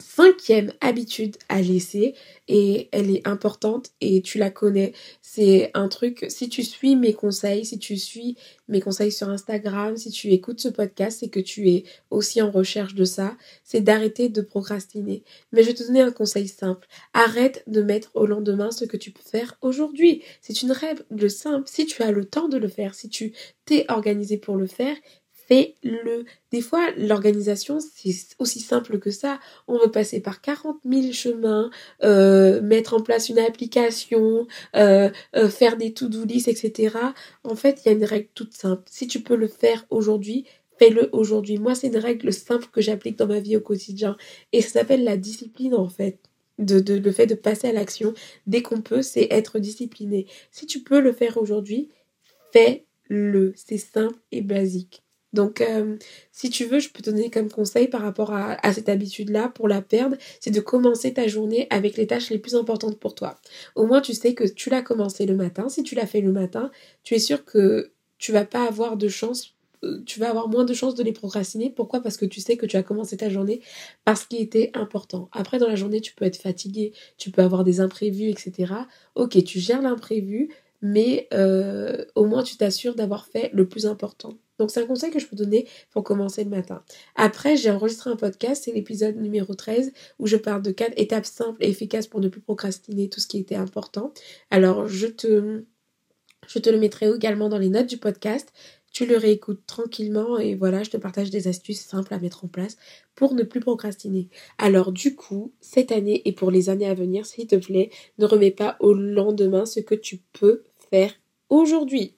cinquième 0.00 0.72
habitude 0.80 1.36
à 1.48 1.60
laisser 1.60 2.14
et 2.46 2.88
elle 2.92 3.10
est 3.10 3.26
importante 3.26 3.90
et 4.00 4.22
tu 4.22 4.38
la 4.38 4.50
connais. 4.50 4.92
C'est 5.22 5.70
un 5.74 5.88
truc, 5.88 6.26
si 6.28 6.48
tu 6.48 6.62
suis 6.62 6.96
mes 6.96 7.14
conseils, 7.14 7.64
si 7.64 7.78
tu 7.78 7.96
suis 7.96 8.36
mes 8.68 8.80
conseils 8.80 9.12
sur 9.12 9.28
Instagram, 9.28 9.96
si 9.96 10.10
tu 10.10 10.30
écoutes 10.32 10.60
ce 10.60 10.68
podcast, 10.68 11.18
c'est 11.20 11.28
que 11.28 11.40
tu 11.40 11.70
es 11.70 11.84
aussi 12.10 12.40
en 12.40 12.50
recherche 12.50 12.94
de 12.94 13.04
ça, 13.04 13.36
c'est 13.64 13.80
d'arrêter 13.80 14.28
de 14.28 14.40
procrastiner. 14.40 15.24
Mais 15.52 15.62
je 15.62 15.68
vais 15.68 15.74
te 15.74 15.84
donner 15.84 16.00
un 16.00 16.12
conseil 16.12 16.48
simple. 16.48 16.86
Arrête 17.12 17.62
de 17.66 17.82
mettre 17.82 18.10
au 18.14 18.26
lendemain 18.26 18.70
ce 18.70 18.84
que 18.84 18.96
tu 18.96 19.10
peux 19.10 19.22
faire 19.22 19.56
aujourd'hui. 19.62 20.22
C'est 20.40 20.62
une 20.62 20.72
règle 20.72 21.30
simple. 21.30 21.68
Si 21.68 21.86
tu 21.86 22.02
as 22.02 22.12
le 22.12 22.24
temps 22.24 22.48
de 22.48 22.56
le 22.56 22.68
faire, 22.68 22.94
si 22.94 23.08
tu 23.08 23.32
t'es 23.64 23.84
organisé 23.88 24.38
pour 24.38 24.56
le 24.56 24.66
faire, 24.66 24.96
fais-le. 25.48 26.24
Des 26.52 26.60
fois, 26.60 26.90
l'organisation, 26.96 27.78
c'est 27.80 28.14
aussi 28.38 28.60
simple 28.60 28.98
que 28.98 29.10
ça. 29.10 29.40
On 29.66 29.78
veut 29.78 29.90
passer 29.90 30.20
par 30.20 30.40
40 30.40 30.78
000 30.84 31.12
chemins, 31.12 31.70
euh, 32.04 32.60
mettre 32.60 32.94
en 32.94 33.00
place 33.00 33.28
une 33.28 33.38
application, 33.38 34.46
euh, 34.76 35.10
euh, 35.34 35.48
faire 35.48 35.76
des 35.76 35.92
to-do 35.92 36.24
list, 36.24 36.48
etc. 36.48 36.96
En 37.44 37.56
fait, 37.56 37.80
il 37.84 37.88
y 37.88 37.92
a 37.92 37.96
une 37.96 38.04
règle 38.04 38.28
toute 38.34 38.54
simple. 38.54 38.82
Si 38.90 39.08
tu 39.08 39.20
peux 39.20 39.36
le 39.36 39.48
faire 39.48 39.86
aujourd'hui, 39.90 40.44
fais-le 40.78 41.08
aujourd'hui. 41.12 41.58
Moi, 41.58 41.74
c'est 41.74 41.88
une 41.88 41.96
règle 41.96 42.32
simple 42.32 42.68
que 42.70 42.80
j'applique 42.80 43.16
dans 43.16 43.26
ma 43.26 43.40
vie 43.40 43.56
au 43.56 43.60
quotidien. 43.60 44.16
Et 44.52 44.60
ça 44.60 44.80
s'appelle 44.80 45.04
la 45.04 45.16
discipline, 45.16 45.74
en 45.74 45.88
fait. 45.88 46.18
De, 46.58 46.80
de, 46.80 46.94
le 46.94 47.12
fait 47.12 47.28
de 47.28 47.36
passer 47.36 47.68
à 47.68 47.72
l'action 47.72 48.14
dès 48.48 48.62
qu'on 48.62 48.80
peut, 48.80 49.02
c'est 49.02 49.28
être 49.30 49.60
discipliné. 49.60 50.26
Si 50.50 50.66
tu 50.66 50.80
peux 50.82 50.98
le 50.98 51.12
faire 51.12 51.38
aujourd'hui, 51.38 51.88
fais-le. 52.52 53.52
C'est 53.54 53.78
simple 53.78 54.18
et 54.32 54.42
basique. 54.42 55.04
Donc, 55.32 55.60
euh, 55.60 55.96
si 56.32 56.50
tu 56.50 56.64
veux, 56.64 56.78
je 56.78 56.88
peux 56.88 57.02
te 57.02 57.10
donner 57.10 57.30
comme 57.30 57.50
conseil 57.50 57.88
par 57.88 58.00
rapport 58.00 58.32
à, 58.32 58.72
cette 58.72 58.88
habitude-là 58.88 59.48
pour 59.48 59.68
la 59.68 59.82
perdre, 59.82 60.16
c'est 60.40 60.50
de 60.50 60.60
commencer 60.60 61.12
ta 61.12 61.26
journée 61.26 61.66
avec 61.70 61.96
les 61.96 62.06
tâches 62.06 62.30
les 62.30 62.38
plus 62.38 62.54
importantes 62.54 62.98
pour 62.98 63.14
toi. 63.14 63.38
Au 63.74 63.86
moins, 63.86 64.00
tu 64.00 64.14
sais 64.14 64.34
que 64.34 64.44
tu 64.44 64.70
l'as 64.70 64.82
commencé 64.82 65.26
le 65.26 65.34
matin. 65.34 65.68
Si 65.68 65.82
tu 65.82 65.94
l'as 65.94 66.06
fait 66.06 66.20
le 66.20 66.32
matin, 66.32 66.70
tu 67.02 67.14
es 67.14 67.18
sûr 67.18 67.44
que 67.44 67.92
tu 68.18 68.32
vas 68.32 68.44
pas 68.44 68.66
avoir 68.66 68.96
de 68.96 69.08
chance, 69.08 69.54
euh, 69.84 70.02
tu 70.06 70.18
vas 70.18 70.30
avoir 70.30 70.48
moins 70.48 70.64
de 70.64 70.74
chances 70.74 70.94
de 70.94 71.02
les 71.02 71.12
procrastiner. 71.12 71.70
Pourquoi? 71.70 72.00
Parce 72.00 72.16
que 72.16 72.24
tu 72.24 72.40
sais 72.40 72.56
que 72.56 72.66
tu 72.66 72.76
as 72.76 72.82
commencé 72.82 73.16
ta 73.16 73.28
journée 73.28 73.60
parce 74.04 74.24
qu'il 74.24 74.40
était 74.40 74.70
important. 74.74 75.28
Après, 75.32 75.58
dans 75.58 75.68
la 75.68 75.76
journée, 75.76 76.00
tu 76.00 76.14
peux 76.14 76.24
être 76.24 76.38
fatigué, 76.38 76.92
tu 77.16 77.30
peux 77.30 77.42
avoir 77.42 77.64
des 77.64 77.80
imprévus, 77.80 78.30
etc. 78.30 78.72
Ok, 79.14 79.42
tu 79.44 79.60
gères 79.60 79.82
l'imprévu, 79.82 80.48
mais 80.82 81.28
euh, 81.34 82.04
au 82.14 82.24
moins 82.26 82.42
tu 82.42 82.56
t'assures 82.56 82.94
d'avoir 82.94 83.26
fait 83.26 83.50
le 83.52 83.68
plus 83.68 83.86
important. 83.86 84.34
Donc 84.58 84.70
c'est 84.70 84.82
un 84.82 84.86
conseil 84.86 85.10
que 85.10 85.18
je 85.18 85.26
peux 85.26 85.36
donner 85.36 85.68
pour 85.90 86.04
commencer 86.04 86.44
le 86.44 86.50
matin. 86.50 86.82
Après, 87.14 87.56
j'ai 87.56 87.70
enregistré 87.70 88.10
un 88.10 88.16
podcast, 88.16 88.64
c'est 88.64 88.72
l'épisode 88.72 89.16
numéro 89.16 89.54
13, 89.54 89.92
où 90.18 90.26
je 90.26 90.36
parle 90.36 90.62
de 90.62 90.70
quatre 90.70 90.94
étapes 90.96 91.26
simples 91.26 91.64
et 91.64 91.68
efficaces 91.68 92.06
pour 92.06 92.20
ne 92.20 92.28
plus 92.28 92.40
procrastiner 92.40 93.08
tout 93.08 93.20
ce 93.20 93.26
qui 93.26 93.38
était 93.38 93.54
important. 93.54 94.12
Alors 94.50 94.88
je 94.88 95.06
te, 95.06 95.64
je 96.46 96.58
te 96.58 96.70
le 96.70 96.78
mettrai 96.78 97.08
également 97.08 97.48
dans 97.48 97.58
les 97.58 97.68
notes 97.68 97.86
du 97.86 97.98
podcast. 97.98 98.52
Tu 98.92 99.06
le 99.06 99.16
réécoutes 99.16 99.66
tranquillement 99.66 100.38
et 100.38 100.54
voilà, 100.54 100.82
je 100.82 100.90
te 100.90 100.96
partage 100.96 101.30
des 101.30 101.46
astuces 101.46 101.82
simples 101.82 102.14
à 102.14 102.18
mettre 102.18 102.44
en 102.44 102.48
place 102.48 102.76
pour 103.14 103.34
ne 103.34 103.42
plus 103.42 103.60
procrastiner. 103.60 104.28
Alors 104.56 104.92
du 104.92 105.14
coup, 105.14 105.52
cette 105.60 105.92
année 105.92 106.22
et 106.24 106.32
pour 106.32 106.50
les 106.50 106.70
années 106.70 106.88
à 106.88 106.94
venir, 106.94 107.26
s'il 107.26 107.46
te 107.46 107.56
plaît, 107.56 107.90
ne 108.18 108.24
remets 108.24 108.50
pas 108.50 108.76
au 108.80 108.94
lendemain 108.94 109.66
ce 109.66 109.80
que 109.80 109.94
tu 109.94 110.20
peux 110.32 110.64
faire 110.90 111.12
aujourd'hui. 111.50 112.17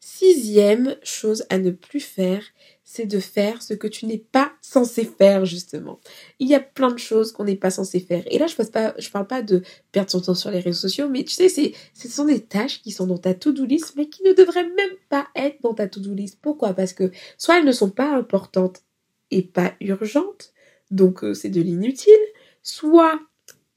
Sixième 0.00 0.96
chose 1.02 1.44
à 1.50 1.58
ne 1.58 1.70
plus 1.70 2.00
faire, 2.00 2.44
c'est 2.84 3.06
de 3.06 3.18
faire 3.18 3.62
ce 3.62 3.74
que 3.74 3.88
tu 3.88 4.06
n'es 4.06 4.18
pas 4.18 4.52
censé 4.62 5.04
faire 5.04 5.44
justement. 5.44 6.00
Il 6.38 6.48
y 6.48 6.54
a 6.54 6.60
plein 6.60 6.92
de 6.92 6.98
choses 6.98 7.32
qu'on 7.32 7.44
n'est 7.44 7.56
pas 7.56 7.70
censé 7.70 7.98
faire. 7.98 8.22
Et 8.30 8.38
là, 8.38 8.46
je 8.46 8.54
ne 8.54 9.10
parle 9.10 9.26
pas 9.26 9.42
de 9.42 9.62
perdre 9.90 10.10
son 10.10 10.20
temps 10.20 10.34
sur 10.34 10.50
les 10.50 10.60
réseaux 10.60 10.88
sociaux, 10.88 11.08
mais 11.08 11.24
tu 11.24 11.34
sais, 11.34 11.48
c'est, 11.48 11.72
ce 11.94 12.08
sont 12.08 12.24
des 12.26 12.40
tâches 12.40 12.80
qui 12.80 12.92
sont 12.92 13.06
dans 13.06 13.18
ta 13.18 13.34
to-do 13.34 13.64
list, 13.64 13.94
mais 13.96 14.08
qui 14.08 14.22
ne 14.22 14.32
devraient 14.32 14.68
même 14.68 14.96
pas 15.08 15.26
être 15.34 15.60
dans 15.62 15.74
ta 15.74 15.88
to-do 15.88 16.14
list. 16.14 16.38
Pourquoi? 16.40 16.74
Parce 16.74 16.92
que 16.92 17.10
soit 17.36 17.58
elles 17.58 17.66
ne 17.66 17.72
sont 17.72 17.90
pas 17.90 18.14
importantes 18.14 18.82
et 19.30 19.42
pas 19.42 19.74
urgentes, 19.80 20.54
donc 20.90 21.24
euh, 21.24 21.34
c'est 21.34 21.50
de 21.50 21.60
l'inutile, 21.60 22.14
soit 22.62 23.20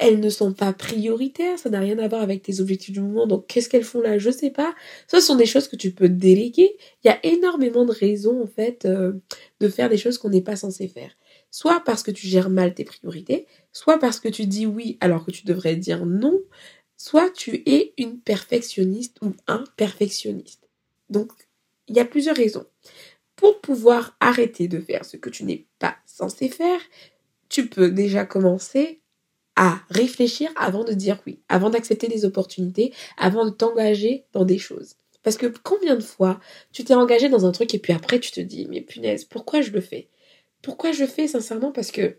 elles 0.02 0.20
ne 0.20 0.30
sont 0.32 0.52
pas 0.52 0.74
prioritaires, 0.74 1.60
ça 1.60 1.70
n'a 1.70 1.80
rien 1.80 2.00
à 2.00 2.08
voir 2.08 2.24
avec 2.24 2.42
tes 2.42 2.60
objectifs 2.60 2.92
du 2.92 3.02
moment, 3.02 3.28
donc 3.28 3.46
qu'est-ce 3.46 3.70
qu'elles 3.70 3.84
font 3.84 4.02
là, 4.02 4.18
je 4.18 4.32
sais 4.32 4.50
pas. 4.50 4.74
Ce 5.08 5.20
sont 5.20 5.36
des 5.36 5.46
choses 5.46 5.68
que 5.68 5.76
tu 5.76 5.92
peux 5.92 6.10
déléguer. 6.10 6.76
Il 7.04 7.08
y 7.08 7.12
a 7.12 7.24
énormément 7.24 7.86
de 7.86 7.92
raisons 7.92 8.42
en 8.42 8.48
fait 8.48 8.86
euh, 8.86 9.14
de 9.60 9.70
faire 9.70 9.90
des 9.90 9.98
choses 9.98 10.18
qu'on 10.18 10.30
n'est 10.30 10.42
pas 10.42 10.56
censé 10.56 10.88
faire. 10.88 11.12
Soit 11.52 11.84
parce 11.86 12.02
que 12.02 12.10
tu 12.10 12.26
gères 12.26 12.50
mal 12.50 12.74
tes 12.74 12.84
priorités, 12.84 13.46
soit 13.74 14.00
parce 14.00 14.20
que 14.20 14.28
tu 14.28 14.48
dis 14.48 14.66
oui 14.66 14.98
alors 15.02 15.24
que 15.24 15.32
tu 15.32 15.46
devrais 15.46 15.76
dire 15.76 16.08
non, 16.08 16.42
soit 16.98 17.30
tu 17.30 17.62
es 17.68 17.94
une 18.00 18.20
perfectionniste 18.20 19.18
ou 19.22 19.36
un 19.46 19.64
perfectionniste. 19.78 20.68
Donc 21.12 21.32
il 21.88 21.96
y 21.96 22.00
a 22.00 22.06
plusieurs 22.06 22.36
raisons. 22.36 22.66
Pour 23.36 23.62
pouvoir 23.62 24.18
arrêter 24.20 24.68
de 24.68 24.80
faire 24.80 25.06
ce 25.06 25.18
que 25.18 25.30
tu 25.30 25.44
n'es 25.44 25.68
pas 25.78 25.96
censé 26.08 26.50
faire, 26.50 26.82
tu 27.50 27.68
peux 27.68 27.92
déjà 27.92 28.26
commencer 28.26 29.01
à 29.62 29.82
réfléchir 29.92 30.50
avant 30.58 30.84
de 30.84 30.94
dire 30.94 31.20
oui, 31.28 31.40
avant 31.50 31.70
d'accepter 31.70 32.08
des 32.08 32.26
opportunités, 32.26 32.94
avant 33.18 33.46
de 33.46 33.52
t'engager 33.52 34.26
dans 34.34 34.46
des 34.46 34.58
choses. 34.58 34.96
Parce 35.24 35.38
que 35.38 35.48
combien 35.64 35.96
de 35.96 36.02
fois 36.04 36.40
tu 36.74 36.84
t'es 36.84 36.96
engagé 36.96 37.30
dans 37.30 37.46
un 37.46 37.52
truc 37.54 37.74
et 37.76 37.80
puis 37.80 37.94
après 37.94 38.20
tu 38.20 38.32
te 38.32 38.42
dis 38.42 38.68
mais 38.70 38.82
punaise, 38.82 39.26
pourquoi 39.26 39.62
je 39.62 39.72
le 39.72 39.82
fais? 39.82 40.10
Pourquoi 40.64 40.94
je 40.94 41.02
le 41.04 41.08
fais 41.10 41.28
sincèrement? 41.28 41.72
Parce 41.72 41.92
que 41.92 42.18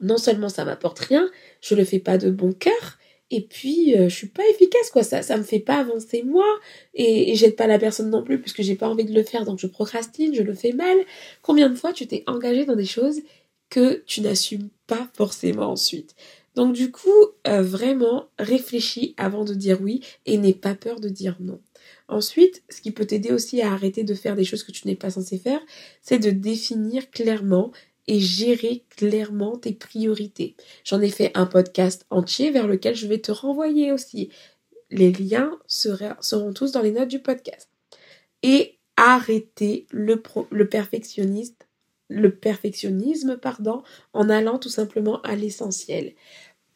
non 0.00 0.16
seulement 0.18 0.48
ça 0.48 0.64
m'apporte 0.64 0.98
rien, 1.00 1.28
je 1.60 1.74
le 1.74 1.84
fais 1.84 1.98
pas 1.98 2.18
de 2.18 2.30
bon 2.30 2.52
cœur 2.52 2.98
et 3.30 3.42
puis 3.42 3.96
euh, 3.96 4.08
je 4.08 4.14
suis 4.14 4.28
pas 4.28 4.46
efficace 4.48 4.90
quoi 4.90 5.02
ça 5.02 5.22
ça 5.22 5.36
me 5.36 5.42
fait 5.42 5.58
pas 5.60 5.76
avancer 5.80 6.22
moi 6.22 6.46
et, 6.94 7.30
et 7.32 7.34
j'aide 7.34 7.56
pas 7.56 7.66
la 7.66 7.78
personne 7.78 8.08
non 8.10 8.22
plus 8.22 8.40
puisque 8.40 8.62
j'ai 8.62 8.76
pas 8.76 8.88
envie 8.88 9.04
de 9.04 9.12
le 9.14 9.22
faire 9.24 9.44
donc 9.44 9.58
je 9.58 9.66
procrastine, 9.66 10.34
je 10.34 10.42
le 10.42 10.54
fais 10.54 10.72
mal. 10.72 10.96
Combien 11.42 11.68
de 11.70 11.74
fois 11.76 11.92
tu 11.92 12.06
t'es 12.06 12.24
engagé 12.26 12.64
dans 12.64 12.76
des 12.76 12.86
choses 12.86 13.20
que 13.70 14.02
tu 14.06 14.20
n'assumes 14.22 14.70
pas 14.86 15.08
forcément 15.14 15.70
ensuite? 15.72 16.14
Donc 16.58 16.72
du 16.72 16.90
coup, 16.90 17.08
euh, 17.46 17.62
vraiment 17.62 18.30
réfléchis 18.36 19.14
avant 19.16 19.44
de 19.44 19.54
dire 19.54 19.80
oui 19.80 20.00
et 20.26 20.38
n'aie 20.38 20.52
pas 20.52 20.74
peur 20.74 20.98
de 20.98 21.08
dire 21.08 21.36
non. 21.38 21.60
Ensuite, 22.08 22.64
ce 22.68 22.80
qui 22.80 22.90
peut 22.90 23.06
t'aider 23.06 23.30
aussi 23.30 23.62
à 23.62 23.72
arrêter 23.72 24.02
de 24.02 24.12
faire 24.12 24.34
des 24.34 24.42
choses 24.42 24.64
que 24.64 24.72
tu 24.72 24.88
n'es 24.88 24.96
pas 24.96 25.10
censé 25.10 25.38
faire, 25.38 25.60
c'est 26.02 26.18
de 26.18 26.30
définir 26.30 27.12
clairement 27.12 27.70
et 28.08 28.18
gérer 28.18 28.82
clairement 28.96 29.56
tes 29.56 29.72
priorités. 29.72 30.56
J'en 30.82 31.00
ai 31.00 31.10
fait 31.10 31.30
un 31.36 31.46
podcast 31.46 32.06
entier 32.10 32.50
vers 32.50 32.66
lequel 32.66 32.96
je 32.96 33.06
vais 33.06 33.20
te 33.20 33.30
renvoyer 33.30 33.92
aussi. 33.92 34.28
Les 34.90 35.12
liens 35.12 35.60
seront 35.68 36.52
tous 36.52 36.72
dans 36.72 36.82
les 36.82 36.90
notes 36.90 37.06
du 37.06 37.20
podcast. 37.20 37.68
Et 38.42 38.78
arrêter 38.96 39.86
le, 39.92 40.20
le 40.50 40.68
perfectionniste 40.68 41.68
perfectionnisme 42.30 43.38
en 44.12 44.28
allant 44.30 44.58
tout 44.58 44.68
simplement 44.68 45.20
à 45.22 45.36
l'essentiel 45.36 46.14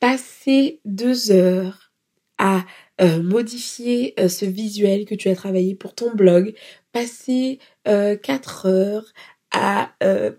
passer 0.02 0.80
deux 0.84 1.30
heures 1.30 1.92
à 2.36 2.66
euh, 3.00 3.22
modifier 3.22 4.14
euh, 4.18 4.28
ce 4.28 4.44
visuel 4.44 5.04
que 5.04 5.14
tu 5.14 5.28
as 5.28 5.36
travaillé 5.36 5.76
pour 5.76 5.94
ton 5.94 6.12
blog, 6.12 6.56
passer 6.90 7.60
euh, 7.86 8.16
quatre 8.16 8.66
heures 8.66 9.06
à 9.52 9.92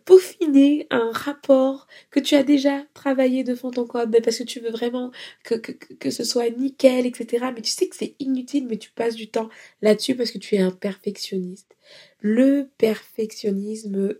peaufiner 0.05 0.87
un 0.89 1.11
rapport 1.11 1.85
que 2.09 2.19
tu 2.19 2.33
as 2.33 2.41
déjà 2.41 2.83
travaillé 2.95 3.43
de 3.43 3.53
fond 3.53 3.69
en 3.77 3.85
parce 3.85 4.39
que 4.39 4.43
tu 4.43 4.59
veux 4.59 4.71
vraiment 4.71 5.11
que, 5.43 5.53
que, 5.53 5.71
que 5.71 6.09
ce 6.09 6.23
soit 6.23 6.49
nickel, 6.49 7.05
etc. 7.05 7.45
Mais 7.55 7.61
tu 7.61 7.69
sais 7.69 7.87
que 7.87 7.95
c'est 7.95 8.15
inutile, 8.17 8.65
mais 8.67 8.77
tu 8.77 8.89
passes 8.91 9.15
du 9.15 9.29
temps 9.29 9.49
là-dessus 9.83 10.15
parce 10.15 10.31
que 10.31 10.39
tu 10.39 10.55
es 10.55 10.59
un 10.61 10.71
perfectionniste. 10.71 11.77
Le 12.21 12.71
perfectionnisme 12.79 14.15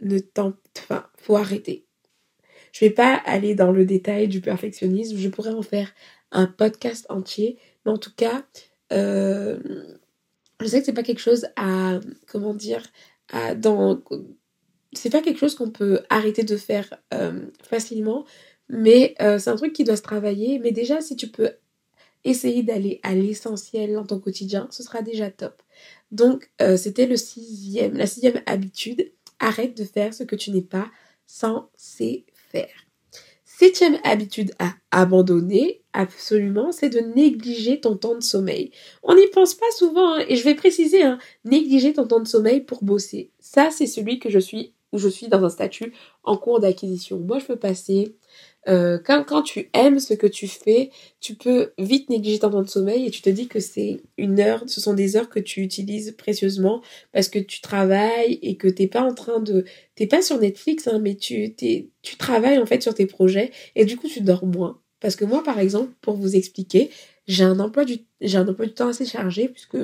ne 0.00 0.18
tente, 0.20 0.56
enfin, 0.78 1.04
faut 1.16 1.36
arrêter. 1.36 1.87
Je 2.72 2.84
vais 2.84 2.90
pas 2.90 3.14
aller 3.24 3.54
dans 3.54 3.72
le 3.72 3.84
détail 3.84 4.28
du 4.28 4.40
perfectionnisme, 4.40 5.16
je 5.16 5.28
pourrais 5.28 5.52
en 5.52 5.62
faire 5.62 5.92
un 6.30 6.46
podcast 6.46 7.06
entier, 7.08 7.58
mais 7.84 7.92
en 7.92 7.98
tout 7.98 8.12
cas, 8.14 8.44
euh, 8.92 9.58
je 10.60 10.66
sais 10.66 10.80
que 10.80 10.86
c'est 10.86 10.92
pas 10.92 11.02
quelque 11.02 11.20
chose 11.20 11.46
à, 11.56 12.00
comment 12.26 12.54
dire, 12.54 12.86
à, 13.32 13.54
dans, 13.54 14.02
c'est 14.92 15.10
pas 15.10 15.22
quelque 15.22 15.38
chose 15.38 15.54
qu'on 15.54 15.70
peut 15.70 16.00
arrêter 16.10 16.42
de 16.42 16.56
faire 16.56 16.94
euh, 17.14 17.46
facilement, 17.62 18.24
mais 18.68 19.14
euh, 19.20 19.38
c'est 19.38 19.50
un 19.50 19.56
truc 19.56 19.72
qui 19.72 19.84
doit 19.84 19.96
se 19.96 20.02
travailler. 20.02 20.58
Mais 20.58 20.72
déjà, 20.72 21.00
si 21.00 21.16
tu 21.16 21.28
peux 21.28 21.52
essayer 22.24 22.62
d'aller 22.62 23.00
à 23.02 23.14
l'essentiel 23.14 23.94
dans 23.94 24.04
ton 24.04 24.18
quotidien, 24.18 24.68
ce 24.70 24.82
sera 24.82 25.02
déjà 25.02 25.30
top. 25.30 25.62
Donc, 26.10 26.50
c'était 26.76 27.06
le 27.06 27.16
sixième, 27.16 27.96
la 27.96 28.06
sixième 28.06 28.42
habitude. 28.46 29.12
Arrête 29.40 29.76
de 29.76 29.84
faire 29.84 30.12
ce 30.12 30.24
que 30.24 30.34
tu 30.34 30.50
n'es 30.50 30.62
pas 30.62 30.90
censé 31.26 32.26
Septième 33.44 33.98
habitude 34.04 34.52
à 34.60 34.74
abandonner, 34.92 35.82
absolument, 35.92 36.70
c'est 36.70 36.90
de 36.90 37.00
négliger 37.00 37.80
ton 37.80 37.96
temps 37.96 38.14
de 38.14 38.22
sommeil. 38.22 38.70
On 39.02 39.16
n'y 39.16 39.26
pense 39.28 39.54
pas 39.54 39.70
souvent, 39.76 40.14
hein, 40.14 40.24
et 40.28 40.36
je 40.36 40.44
vais 40.44 40.54
préciser, 40.54 41.02
hein, 41.02 41.18
négliger 41.44 41.92
ton 41.92 42.06
temps 42.06 42.20
de 42.20 42.28
sommeil 42.28 42.60
pour 42.60 42.84
bosser. 42.84 43.32
Ça, 43.40 43.70
c'est 43.72 43.88
celui 43.88 44.20
que 44.20 44.30
je 44.30 44.38
suis, 44.38 44.74
où 44.92 44.98
je 44.98 45.08
suis 45.08 45.26
dans 45.26 45.44
un 45.44 45.50
statut 45.50 45.92
en 46.22 46.36
cours 46.36 46.60
d'acquisition. 46.60 47.18
Moi, 47.18 47.40
je 47.40 47.46
peux 47.46 47.56
passer 47.56 48.14
euh, 48.68 48.98
quand, 48.98 49.42
tu 49.42 49.70
aimes 49.72 49.98
ce 49.98 50.14
que 50.14 50.26
tu 50.26 50.46
fais, 50.46 50.90
tu 51.20 51.34
peux 51.34 51.72
vite 51.78 52.10
négliger 52.10 52.40
ton 52.40 52.50
temps 52.50 52.62
de 52.62 52.68
sommeil 52.68 53.06
et 53.06 53.10
tu 53.10 53.22
te 53.22 53.30
dis 53.30 53.48
que 53.48 53.60
c'est 53.60 54.02
une 54.18 54.40
heure, 54.40 54.62
ce 54.66 54.80
sont 54.80 54.92
des 54.92 55.16
heures 55.16 55.30
que 55.30 55.40
tu 55.40 55.62
utilises 55.62 56.14
précieusement 56.18 56.82
parce 57.12 57.28
que 57.28 57.38
tu 57.38 57.60
travailles 57.60 58.38
et 58.42 58.56
que 58.56 58.68
t'es 58.68 58.86
pas 58.86 59.02
en 59.02 59.14
train 59.14 59.40
de, 59.40 59.64
t'es 59.94 60.06
pas 60.06 60.20
sur 60.20 60.38
Netflix, 60.38 60.86
hein, 60.86 60.98
mais 60.98 61.14
tu, 61.14 61.54
tu 61.54 62.16
travailles 62.18 62.58
en 62.58 62.66
fait 62.66 62.82
sur 62.82 62.94
tes 62.94 63.06
projets 63.06 63.52
et 63.74 63.84
du 63.84 63.96
coup 63.96 64.08
tu 64.08 64.20
dors 64.20 64.44
moins. 64.44 64.80
Parce 65.00 65.16
que 65.16 65.24
moi, 65.24 65.42
par 65.42 65.58
exemple, 65.60 65.92
pour 66.00 66.16
vous 66.16 66.36
expliquer, 66.36 66.90
j'ai 67.26 67.44
un 67.44 67.60
emploi 67.60 67.84
du, 67.84 67.98
j'ai 68.20 68.36
un 68.36 68.48
emploi 68.48 68.66
du 68.66 68.74
temps 68.74 68.88
assez 68.88 69.06
chargé 69.06 69.48
puisque 69.48 69.78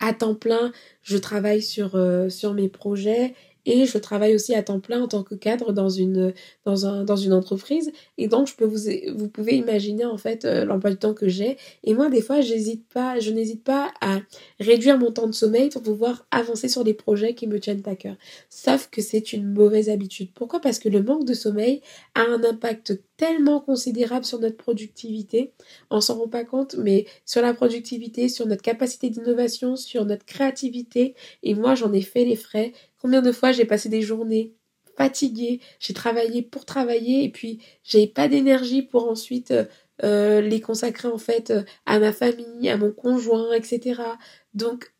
à 0.00 0.12
temps 0.12 0.34
plein, 0.34 0.72
je 1.02 1.16
travaille 1.16 1.62
sur, 1.62 1.94
euh, 1.94 2.28
sur 2.28 2.54
mes 2.54 2.68
projets 2.68 3.34
et 3.64 3.86
je 3.86 3.98
travaille 3.98 4.34
aussi 4.34 4.54
à 4.54 4.62
temps 4.62 4.80
plein 4.80 5.02
en 5.02 5.08
tant 5.08 5.22
que 5.22 5.34
cadre 5.34 5.72
dans 5.72 5.88
une, 5.88 6.34
dans 6.64 6.86
un, 6.86 7.04
dans 7.04 7.16
une 7.16 7.32
entreprise. 7.32 7.92
Et 8.18 8.28
donc, 8.28 8.48
je 8.48 8.54
peux 8.54 8.64
vous, 8.64 8.88
vous 9.14 9.28
pouvez 9.28 9.56
imaginer 9.56 10.04
en 10.04 10.18
fait 10.18 10.44
euh, 10.44 10.64
l'emploi 10.64 10.90
du 10.90 10.96
temps 10.96 11.14
que 11.14 11.28
j'ai. 11.28 11.56
Et 11.84 11.94
moi, 11.94 12.08
des 12.08 12.22
fois, 12.22 12.40
j'hésite 12.40 12.86
pas, 12.88 13.20
je 13.20 13.30
n'hésite 13.30 13.62
pas 13.62 13.92
à 14.00 14.20
réduire 14.58 14.98
mon 14.98 15.12
temps 15.12 15.26
de 15.26 15.32
sommeil 15.32 15.68
pour 15.68 15.82
pouvoir 15.82 16.26
avancer 16.30 16.68
sur 16.68 16.84
des 16.84 16.94
projets 16.94 17.34
qui 17.34 17.46
me 17.46 17.60
tiennent 17.60 17.82
à 17.86 17.94
cœur. 17.94 18.16
Sauf 18.50 18.88
que 18.90 19.00
c'est 19.00 19.32
une 19.32 19.52
mauvaise 19.52 19.88
habitude. 19.88 20.30
Pourquoi? 20.34 20.60
Parce 20.60 20.78
que 20.78 20.88
le 20.88 21.02
manque 21.02 21.24
de 21.24 21.34
sommeil 21.34 21.82
a 22.14 22.22
un 22.22 22.42
impact 22.42 23.00
tellement 23.16 23.60
considérable 23.60 24.24
sur 24.24 24.40
notre 24.40 24.56
productivité. 24.56 25.52
On 25.90 26.00
s'en 26.00 26.18
rend 26.18 26.28
pas 26.28 26.44
compte, 26.44 26.74
mais 26.76 27.06
sur 27.24 27.42
la 27.42 27.54
productivité, 27.54 28.28
sur 28.28 28.46
notre 28.46 28.62
capacité 28.62 29.10
d'innovation, 29.10 29.76
sur 29.76 30.04
notre 30.04 30.24
créativité. 30.24 31.14
Et 31.44 31.54
moi, 31.54 31.76
j'en 31.76 31.92
ai 31.92 32.02
fait 32.02 32.24
les 32.24 32.34
frais 32.34 32.72
Combien 33.02 33.20
de 33.20 33.32
fois 33.32 33.50
j'ai 33.50 33.64
passé 33.64 33.88
des 33.88 34.00
journées 34.00 34.54
fatiguées, 34.96 35.60
j'ai 35.80 35.92
travaillé 35.92 36.40
pour 36.40 36.64
travailler 36.64 37.24
et 37.24 37.28
puis 37.30 37.58
j'ai 37.82 38.06
pas 38.06 38.28
d'énergie 38.28 38.82
pour 38.82 39.08
ensuite 39.08 39.50
euh, 39.50 39.64
euh, 40.04 40.40
les 40.40 40.60
consacrer 40.60 41.08
en 41.08 41.18
fait 41.18 41.50
euh, 41.50 41.62
à 41.84 41.98
ma 41.98 42.12
famille, 42.12 42.68
à 42.68 42.76
mon 42.76 42.92
conjoint, 42.92 43.52
etc. 43.54 44.02
Donc 44.54 44.92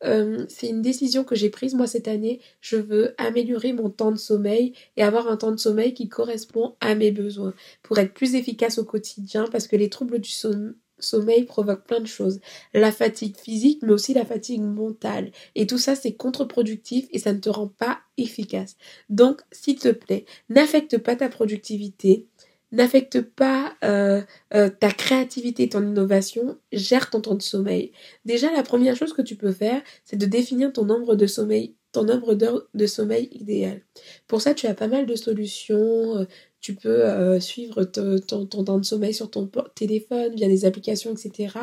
c'est 0.48 0.68
une 0.68 0.82
décision 0.82 1.22
que 1.22 1.36
j'ai 1.36 1.48
prise 1.48 1.74
moi 1.74 1.86
cette 1.86 2.08
année. 2.08 2.40
Je 2.60 2.76
veux 2.76 3.14
améliorer 3.18 3.72
mon 3.72 3.88
temps 3.88 4.10
de 4.10 4.16
sommeil 4.16 4.72
et 4.96 5.04
avoir 5.04 5.28
un 5.28 5.36
temps 5.36 5.52
de 5.52 5.60
sommeil 5.60 5.94
qui 5.94 6.08
correspond 6.08 6.74
à 6.80 6.96
mes 6.96 7.12
besoins 7.12 7.54
pour 7.84 7.98
être 7.98 8.14
plus 8.14 8.34
efficace 8.34 8.78
au 8.78 8.84
quotidien 8.84 9.46
parce 9.52 9.68
que 9.68 9.76
les 9.76 9.90
troubles 9.90 10.18
du 10.18 10.30
sommeil 10.30 10.74
sommeil 11.04 11.44
provoque 11.44 11.84
plein 11.86 12.00
de 12.00 12.06
choses. 12.06 12.40
La 12.74 12.92
fatigue 12.92 13.36
physique, 13.36 13.80
mais 13.82 13.92
aussi 13.92 14.14
la 14.14 14.24
fatigue 14.24 14.62
mentale. 14.62 15.30
Et 15.54 15.66
tout 15.66 15.78
ça, 15.78 15.94
c'est 15.94 16.12
contre-productif 16.12 17.06
et 17.10 17.18
ça 17.18 17.32
ne 17.32 17.38
te 17.38 17.48
rend 17.48 17.68
pas 17.68 18.00
efficace. 18.16 18.76
Donc, 19.08 19.40
s'il 19.50 19.78
te 19.78 19.88
plaît, 19.88 20.24
n'affecte 20.48 20.98
pas 20.98 21.16
ta 21.16 21.28
productivité, 21.28 22.26
n'affecte 22.72 23.20
pas 23.20 23.74
euh, 23.84 24.22
euh, 24.54 24.68
ta 24.68 24.90
créativité, 24.90 25.68
ton 25.68 25.82
innovation, 25.82 26.58
gère 26.72 27.10
ton 27.10 27.20
temps 27.20 27.34
de 27.34 27.42
sommeil. 27.42 27.92
Déjà, 28.24 28.52
la 28.52 28.62
première 28.62 28.96
chose 28.96 29.12
que 29.12 29.22
tu 29.22 29.36
peux 29.36 29.52
faire, 29.52 29.82
c'est 30.04 30.16
de 30.16 30.26
définir 30.26 30.72
ton 30.72 30.84
nombre 30.84 31.14
de 31.14 31.26
sommeil 31.26 31.74
ton 31.92 32.04
nombre 32.04 32.34
d'heures 32.34 32.66
de 32.74 32.86
sommeil 32.86 33.28
idéal. 33.32 33.82
Pour 34.26 34.40
ça, 34.40 34.54
tu 34.54 34.66
as 34.66 34.74
pas 34.74 34.88
mal 34.88 35.06
de 35.06 35.14
solutions. 35.14 36.26
Tu 36.62 36.76
peux 36.76 37.04
euh, 37.04 37.40
suivre 37.40 37.82
ton, 37.82 38.46
temps 38.46 38.78
de 38.78 38.84
sommeil 38.84 39.12
sur 39.12 39.28
ton 39.30 39.50
téléphone 39.74 40.34
via 40.36 40.46
des 40.46 40.64
applications, 40.64 41.12
etc. 41.12 41.58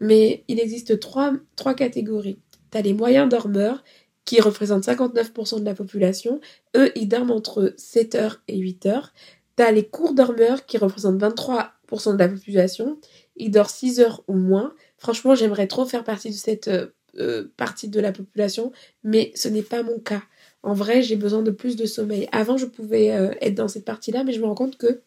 Mais 0.00 0.44
il 0.48 0.60
existe 0.60 1.00
trois, 1.00 1.32
trois 1.56 1.74
catégories. 1.74 2.38
Tu 2.70 2.78
as 2.78 2.82
les 2.82 2.92
moyens 2.92 3.26
dormeurs 3.26 3.82
qui 4.26 4.42
représentent 4.42 4.86
59% 4.86 5.60
de 5.60 5.64
la 5.64 5.74
population. 5.74 6.40
Eux, 6.76 6.92
ils 6.94 7.08
dorment 7.08 7.30
entre 7.30 7.72
7 7.78 8.14
heures 8.16 8.42
et 8.46 8.58
8 8.58 8.84
heures. 8.86 9.14
Tu 9.56 9.62
as 9.62 9.72
les 9.72 9.86
courts 9.88 10.12
dormeurs 10.12 10.66
qui 10.66 10.76
représentent 10.76 11.20
23% 11.20 12.12
de 12.12 12.18
la 12.18 12.28
population. 12.28 12.98
Ils 13.36 13.50
dorment 13.50 13.68
6 13.68 14.00
heures 14.00 14.24
ou 14.28 14.34
moins. 14.34 14.74
Franchement, 14.98 15.34
j'aimerais 15.34 15.68
trop 15.68 15.86
faire 15.86 16.04
partie 16.04 16.28
de 16.28 16.34
cette 16.34 16.68
euh, 16.68 16.88
euh, 17.18 17.50
partie 17.56 17.88
de 17.88 18.00
la 18.00 18.12
population, 18.12 18.72
mais 19.04 19.32
ce 19.36 19.48
n'est 19.48 19.62
pas 19.62 19.82
mon 19.82 20.00
cas. 20.00 20.22
En 20.64 20.72
vrai, 20.72 21.02
j'ai 21.02 21.16
besoin 21.16 21.42
de 21.42 21.50
plus 21.50 21.76
de 21.76 21.86
sommeil. 21.86 22.28
Avant, 22.32 22.56
je 22.56 22.66
pouvais 22.66 23.12
euh, 23.12 23.30
être 23.40 23.54
dans 23.54 23.68
cette 23.68 23.84
partie-là, 23.84 24.24
mais 24.24 24.32
je 24.32 24.40
me 24.40 24.46
rends 24.46 24.54
compte 24.54 24.76
que 24.78 25.02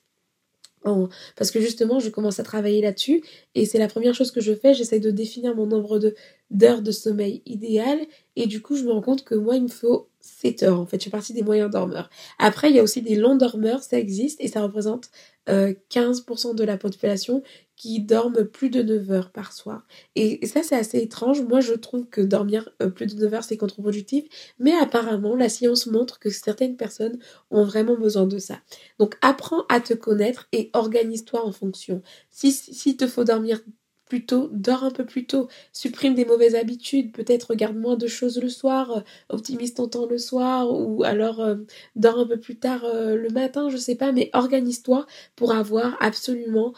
parce 1.36 1.52
que 1.52 1.60
justement, 1.60 2.00
je 2.00 2.10
commence 2.10 2.40
à 2.40 2.44
travailler 2.44 2.82
là-dessus 2.82 3.24
et 3.56 3.66
c'est 3.66 3.78
la 3.78 3.88
première 3.88 4.14
chose 4.14 4.32
que 4.32 4.42
je 4.42 4.54
fais. 4.54 4.74
J'essaie 4.74 5.00
de 5.00 5.12
définir 5.12 5.56
mon 5.56 5.66
nombre 5.66 6.00
de 6.00 6.16
d'heures 6.50 6.82
de 6.82 6.92
sommeil 6.92 7.42
idéal 7.46 8.00
et 8.40 8.46
du 8.46 8.62
coup, 8.62 8.76
je 8.76 8.84
me 8.84 8.92
rends 8.92 9.02
compte 9.02 9.24
que 9.24 9.34
moi, 9.34 9.56
il 9.56 9.64
me 9.64 9.68
faut 9.68 10.10
7 10.20 10.62
heures 10.62 10.80
en 10.80 10.86
fait. 10.86 11.00
Je 11.00 11.06
fais 11.06 11.10
partie 11.10 11.34
des 11.34 11.42
moyens 11.42 11.72
dormeurs. 11.72 12.10
Après, 12.38 12.70
il 12.70 12.76
y 12.76 12.80
a 12.80 12.84
aussi 12.84 13.02
des 13.02 13.16
longs 13.16 13.36
dormeurs, 13.36 13.82
ça 13.82 13.98
existe 13.98 14.40
et 14.42 14.48
ça 14.48 14.62
représente 14.62 15.10
15% 15.48 16.50
euh, 16.50 16.54
de 16.54 16.64
la 16.64 16.78
population 16.78 17.42
qui 17.76 18.00
dorment 18.00 18.44
plus 18.44 18.70
de 18.70 18.84
9 18.84 19.12
heures 19.12 19.32
par 19.32 19.54
soir. 19.54 19.88
Et, 20.16 20.46
ça, 20.46 20.62
c'est 20.62 20.76
assez 20.76 21.00
étrange. 21.00 21.42
Moi, 21.42 21.62
je 21.62 21.74
trouve 21.74 22.08
que 22.10 22.22
dormir 22.22 22.70
euh, 22.82 22.90
plus 22.90 23.08
de 23.08 23.16
9 23.16 23.34
heures, 23.34 23.44
c'est 23.44 23.58
contre-productif. 23.58 24.26
Mais 24.60 24.74
apparemment, 24.74 25.36
la 25.36 25.50
science 25.50 25.88
montre 25.88 26.20
que 26.20 26.30
certaines 26.30 26.76
personnes 26.76 27.18
ont 27.50 27.64
vraiment 27.64 27.96
besoin 27.96 28.28
de 28.28 28.38
ça. 28.38 28.60
Donc, 29.00 29.16
apprends 29.22 29.64
à 29.70 29.80
te 29.80 29.94
connaître 29.96 30.48
et 30.52 30.70
organise-toi 30.74 31.44
en 31.44 31.52
fonction. 31.52 32.04
Si, 32.30 32.52
si 32.52 32.98
te 32.98 33.08
faut 33.08 33.24
dormir 33.24 33.62
plus 34.08 34.26
tôt, 34.26 34.50
dors 34.52 34.84
un 34.84 34.92
peu 34.92 35.06
plus 35.06 35.26
tôt, 35.28 35.48
supprime 35.74 36.16
des 36.16 36.26
mauvaises 36.26 36.56
habitudes, 36.56 37.12
peut-être 37.12 37.52
regarde 37.52 37.76
moins 37.78 37.98
de 37.98 38.08
choses 38.08 38.40
le 38.42 38.50
soir, 38.50 38.98
euh, 38.98 39.02
optimise 39.30 39.74
ton 39.74 39.88
temps 39.88 40.06
le 40.06 40.18
soir, 40.18 40.72
ou 40.72 41.04
alors 41.04 41.42
euh, 41.42 41.56
dors 41.96 42.20
un 42.20 42.28
peu 42.28 42.40
plus 42.40 42.58
tard 42.58 42.86
euh, 42.86 43.16
le 43.16 43.30
matin, 43.30 43.70
je 43.70 43.78
sais 43.78 43.96
pas, 43.96 44.12
mais 44.12 44.30
organise-toi 44.34 45.06
pour 45.36 45.52
avoir 45.54 45.98
absolument 46.02 46.74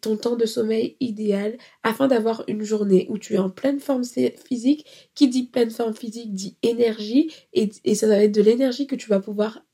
ton 0.00 0.16
temps 0.16 0.36
de 0.36 0.46
sommeil 0.46 0.96
idéal 1.00 1.56
afin 1.82 2.06
d'avoir 2.06 2.44
une 2.46 2.62
journée 2.62 3.08
où 3.10 3.18
tu 3.18 3.34
es 3.34 3.38
en 3.38 3.50
pleine 3.50 3.80
forme 3.80 4.04
physique. 4.04 4.86
Qui 5.16 5.26
dit 5.26 5.48
pleine 5.48 5.70
forme 5.70 5.94
physique 5.96 6.32
dit 6.32 6.56
énergie 6.62 7.32
et, 7.54 7.70
et 7.82 7.96
ça 7.96 8.06
va 8.06 8.18
être 8.22 8.30
de 8.30 8.40
l'énergie 8.40 8.86
que 8.86 8.94
tu 8.94 9.08
vas 9.10 9.18
pouvoir 9.18 9.64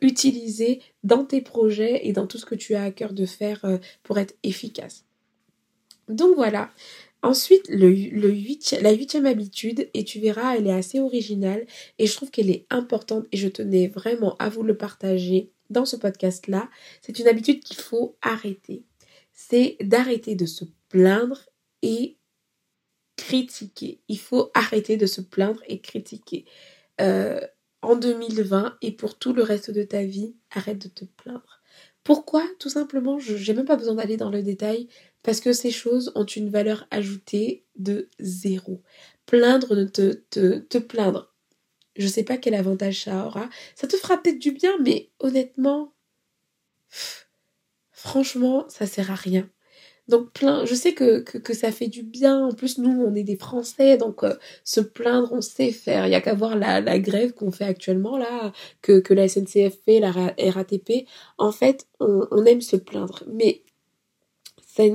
utiliser 0.00 0.82
dans 1.04 1.24
tes 1.24 1.42
projets 1.42 2.08
et 2.08 2.12
dans 2.12 2.26
tout 2.26 2.38
ce 2.38 2.46
que 2.46 2.56
tu 2.56 2.74
as 2.74 2.82
à 2.82 2.90
cœur 2.90 3.12
de 3.12 3.24
faire 3.24 3.64
pour 4.02 4.18
être 4.18 4.34
efficace. 4.42 5.04
Donc 6.08 6.34
voilà, 6.36 6.70
Ensuite, 7.22 7.68
la 7.68 8.90
huitième 8.92 9.26
habitude, 9.26 9.88
et 9.94 10.04
tu 10.04 10.18
verras, 10.18 10.56
elle 10.56 10.66
est 10.66 10.72
assez 10.72 10.98
originale 10.98 11.66
et 12.00 12.06
je 12.06 12.16
trouve 12.16 12.32
qu'elle 12.32 12.50
est 12.50 12.66
importante 12.68 13.26
et 13.30 13.36
je 13.36 13.46
tenais 13.46 13.86
vraiment 13.86 14.34
à 14.38 14.48
vous 14.48 14.64
le 14.64 14.76
partager 14.76 15.52
dans 15.70 15.84
ce 15.84 15.94
podcast-là. 15.94 16.68
C'est 17.00 17.20
une 17.20 17.28
habitude 17.28 17.62
qu'il 17.62 17.76
faut 17.76 18.16
arrêter. 18.22 18.82
C'est 19.32 19.76
d'arrêter 19.80 20.34
de 20.34 20.46
se 20.46 20.64
plaindre 20.88 21.48
et 21.82 22.18
critiquer. 23.16 24.00
Il 24.08 24.18
faut 24.18 24.50
arrêter 24.52 24.96
de 24.96 25.06
se 25.06 25.20
plaindre 25.20 25.62
et 25.68 25.80
critiquer. 25.80 26.44
Euh, 27.00 27.40
en 27.82 27.96
2020 27.96 28.78
et 28.82 28.92
pour 28.92 29.18
tout 29.18 29.32
le 29.32 29.42
reste 29.42 29.70
de 29.70 29.84
ta 29.84 30.02
vie, 30.02 30.34
arrête 30.50 30.78
de 30.78 30.88
te 30.88 31.04
plaindre. 31.04 31.62
Pourquoi? 32.04 32.44
Tout 32.58 32.68
simplement, 32.68 33.18
je 33.20 33.34
n'ai 33.34 33.56
même 33.56 33.64
pas 33.64 33.76
besoin 33.76 33.94
d'aller 33.94 34.16
dans 34.16 34.30
le 34.30 34.42
détail, 34.42 34.88
parce 35.22 35.40
que 35.40 35.52
ces 35.52 35.70
choses 35.70 36.12
ont 36.14 36.24
une 36.24 36.50
valeur 36.50 36.86
ajoutée 36.90 37.64
de 37.76 38.08
zéro. 38.18 38.82
Plaindre, 39.26 39.74
ne 39.76 39.84
te, 39.84 40.12
te, 40.30 40.58
te 40.58 40.78
plaindre. 40.78 41.32
Je 41.96 42.06
sais 42.06 42.24
pas 42.24 42.38
quel 42.38 42.54
avantage 42.54 43.04
ça 43.04 43.26
aura. 43.26 43.48
Ça 43.74 43.86
te 43.86 43.96
fera 43.96 44.16
peut-être 44.20 44.38
du 44.38 44.52
bien, 44.52 44.72
mais 44.82 45.10
honnêtement, 45.20 45.92
franchement, 47.92 48.66
ça 48.68 48.86
sert 48.86 49.10
à 49.10 49.14
rien. 49.14 49.48
Donc 50.08 50.32
plein, 50.32 50.64
je 50.64 50.74
sais 50.74 50.94
que, 50.94 51.20
que, 51.20 51.54
ça 51.54 51.70
fait 51.70 51.86
du 51.86 52.02
bien. 52.02 52.46
En 52.46 52.52
plus, 52.52 52.78
nous, 52.78 52.90
on 52.90 53.14
est 53.14 53.22
des 53.22 53.36
Français, 53.36 53.96
donc 53.96 54.24
euh, 54.24 54.34
se 54.64 54.80
plaindre, 54.80 55.32
on 55.32 55.40
sait 55.40 55.70
faire. 55.70 56.06
Il 56.06 56.10
y 56.10 56.16
a 56.16 56.20
qu'à 56.20 56.34
voir 56.34 56.56
la, 56.56 56.80
la 56.80 56.98
grève 56.98 57.32
qu'on 57.34 57.52
fait 57.52 57.64
actuellement 57.64 58.18
là, 58.18 58.52
que, 58.82 58.98
que 58.98 59.14
la 59.14 59.28
SNCF 59.28 59.78
fait, 59.84 60.00
la 60.00 60.10
RATP. 60.10 61.06
En 61.38 61.52
fait, 61.52 61.86
on 62.00 62.44
aime 62.46 62.60
se 62.60 62.76
plaindre, 62.76 63.22
mais 63.32 63.62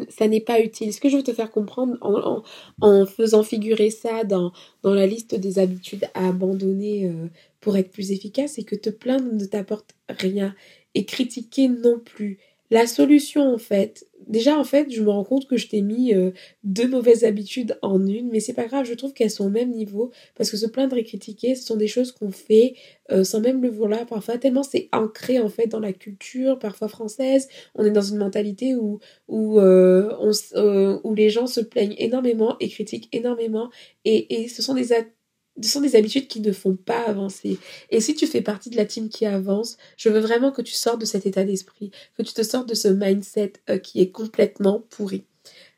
ça, 0.09 0.27
n'est 0.27 0.41
pas 0.41 0.59
utile. 0.59 0.91
Ce 0.91 0.99
que 0.99 1.09
je 1.09 1.17
veux 1.17 1.23
te 1.23 1.33
faire 1.33 1.51
comprendre 1.51 1.97
en, 2.01 3.05
faisant 3.05 3.43
figurer 3.43 3.91
ça 3.91 4.23
dans, 4.23 4.51
dans 4.81 4.93
la 4.93 5.05
liste 5.05 5.35
des 5.35 5.59
habitudes 5.59 6.05
à 6.13 6.29
abandonner 6.29 7.07
euh, 7.07 7.27
pour 7.59 7.77
être 7.77 7.91
plus 7.91 8.11
efficace, 8.11 8.53
c'est 8.55 8.63
que 8.63 8.75
te 8.75 8.89
plaindre 8.89 9.31
ne 9.31 9.45
t'apporte 9.45 9.95
rien 10.09 10.55
et 10.95 11.05
critiquer 11.05 11.67
non 11.67 11.99
plus. 11.99 12.39
La 12.69 12.86
solution, 12.86 13.53
en 13.53 13.58
fait, 13.58 14.06
déjà, 14.27 14.58
en 14.60 14.63
fait, 14.65 14.91
je 14.91 15.01
me 15.01 15.10
rends 15.10 15.23
compte 15.23 15.47
que 15.47 15.56
je 15.56 15.67
t'ai 15.69 15.82
mis 15.82 16.13
euh, 16.13 16.32
deux 16.63 16.88
mauvaises 16.88 17.23
habitudes 17.23 17.77
en 17.82 18.06
une, 18.06 18.30
mais 18.30 18.41
c'est 18.41 18.53
pas 18.53 18.65
grave, 18.65 18.86
je 18.86 18.93
trouve 18.93 19.13
qu'elles 19.13 19.32
sont 19.32 19.45
au 19.45 19.49
même 19.49 19.71
niveau, 19.71 20.12
parce 20.36 20.51
que 20.51 20.58
se 20.58 20.65
plaindre 20.67 20.97
et 20.97 21.03
critiquer, 21.03 21.56
ce 21.56 21.65
sont 21.65 21.77
des 21.77 21.88
choses 21.88 22.12
qu'on 22.12 22.32
fait 22.32 22.75
euh, 23.12 23.23
sans 23.23 23.39
même 23.39 23.62
le 23.62 23.69
vouloir 23.69 24.06
parfois, 24.06 24.38
tellement 24.38 24.63
c'est 24.63 24.89
ancré, 24.91 25.39
en 25.39 25.47
fait, 25.49 25.67
dans 25.67 25.80
la 25.80 25.93
culture, 25.93 26.60
parfois 26.60 26.89
française. 26.89 27.47
On 27.75 27.86
est 27.86 27.91
dans 27.91 28.01
une 28.01 28.17
mentalité 28.17 28.75
où, 28.75 28.99
où, 29.30 29.60
euh, 29.60 30.99
les 31.15 31.30
gens 31.30 31.47
se 31.47 31.62
plaignent 31.62 31.95
énormément 31.97 32.58
et 32.60 32.67
critiquent 32.69 33.10
énormément, 33.13 33.69
et, 34.06 34.41
et 34.43 34.47
ce 34.49 34.62
sont 34.62 34.73
des, 34.73 34.91
ce 35.61 35.69
sont 35.69 35.81
des 35.81 35.95
habitudes 35.95 36.27
qui 36.27 36.39
ne 36.41 36.51
font 36.51 36.75
pas 36.75 37.03
avancer. 37.07 37.59
Et 37.89 38.01
si 38.01 38.15
tu 38.15 38.27
fais 38.27 38.41
partie 38.41 38.69
de 38.69 38.75
la 38.75 38.85
team 38.85 39.09
qui 39.09 39.25
avance, 39.25 39.77
je 39.97 40.09
veux 40.09 40.19
vraiment 40.19 40.51
que 40.51 40.61
tu 40.61 40.73
sortes 40.73 41.01
de 41.01 41.05
cet 41.05 41.25
état 41.25 41.43
d'esprit, 41.43 41.91
que 42.17 42.23
tu 42.23 42.33
te 42.33 42.43
sortes 42.43 42.69
de 42.69 42.75
ce 42.75 42.87
mindset 42.87 43.53
euh, 43.69 43.77
qui 43.77 44.01
est 44.01 44.11
complètement 44.11 44.85
pourri. 44.89 45.25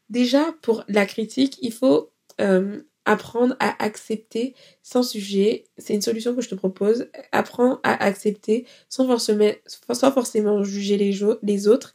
Déjà, 0.09 0.53
pour 0.61 0.83
la 0.87 1.05
critique, 1.05 1.57
il 1.61 1.71
faut 1.71 2.11
euh, 2.41 2.81
apprendre 3.05 3.55
à 3.59 3.83
accepter 3.83 4.55
sans 4.83 5.03
sujet. 5.03 5.65
C'est 5.77 5.93
une 5.93 6.01
solution 6.01 6.35
que 6.35 6.41
je 6.41 6.49
te 6.49 6.55
propose. 6.55 7.07
Apprends 7.31 7.79
à 7.83 8.03
accepter 8.03 8.65
sans 8.89 9.07
forcément, 9.07 10.63
juger 10.63 10.97
les 10.97 11.67
autres 11.67 11.93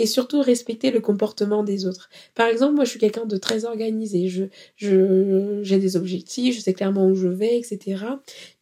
et 0.00 0.06
surtout 0.06 0.40
respecter 0.40 0.90
le 0.90 1.00
comportement 1.00 1.62
des 1.62 1.84
autres. 1.84 2.08
Par 2.34 2.48
exemple, 2.48 2.74
moi 2.74 2.84
je 2.84 2.90
suis 2.90 2.98
quelqu'un 2.98 3.26
de 3.26 3.36
très 3.36 3.66
organisé, 3.66 4.28
je 4.28 4.44
je 4.76 5.60
j'ai 5.62 5.78
des 5.78 5.94
objectifs, 5.94 6.56
je 6.56 6.60
sais 6.60 6.72
clairement 6.72 7.06
où 7.06 7.14
je 7.14 7.28
vais, 7.28 7.58
etc. 7.58 8.02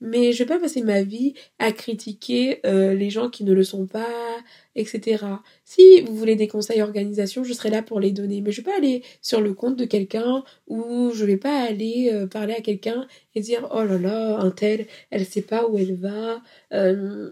Mais 0.00 0.32
je 0.32 0.42
vais 0.42 0.48
pas 0.48 0.58
passer 0.58 0.82
ma 0.82 1.02
vie 1.02 1.34
à 1.60 1.70
critiquer 1.70 2.58
euh, 2.66 2.92
les 2.92 3.08
gens 3.08 3.30
qui 3.30 3.44
ne 3.44 3.52
le 3.52 3.62
sont 3.62 3.86
pas, 3.86 4.38
etc. 4.74 5.24
Si 5.64 6.00
vous 6.00 6.16
voulez 6.16 6.34
des 6.34 6.48
conseils 6.48 6.82
organisation, 6.82 7.44
je 7.44 7.52
serai 7.52 7.70
là 7.70 7.82
pour 7.82 8.00
les 8.00 8.10
donner. 8.10 8.40
Mais 8.40 8.50
je 8.50 8.60
vais 8.60 8.70
pas 8.72 8.76
aller 8.76 9.04
sur 9.22 9.40
le 9.40 9.54
compte 9.54 9.76
de 9.76 9.84
quelqu'un 9.84 10.42
ou 10.66 11.10
je 11.14 11.24
vais 11.24 11.36
pas 11.36 11.62
aller 11.62 12.10
euh, 12.12 12.26
parler 12.26 12.54
à 12.54 12.60
quelqu'un 12.60 13.06
et 13.36 13.40
dire 13.40 13.68
oh 13.72 13.84
là 13.84 13.96
là, 13.98 14.38
un 14.40 14.50
tel, 14.50 14.86
elle 15.10 15.24
sait 15.24 15.42
pas 15.42 15.68
où 15.68 15.78
elle 15.78 15.94
va. 15.94 16.42
Euh, 16.72 17.30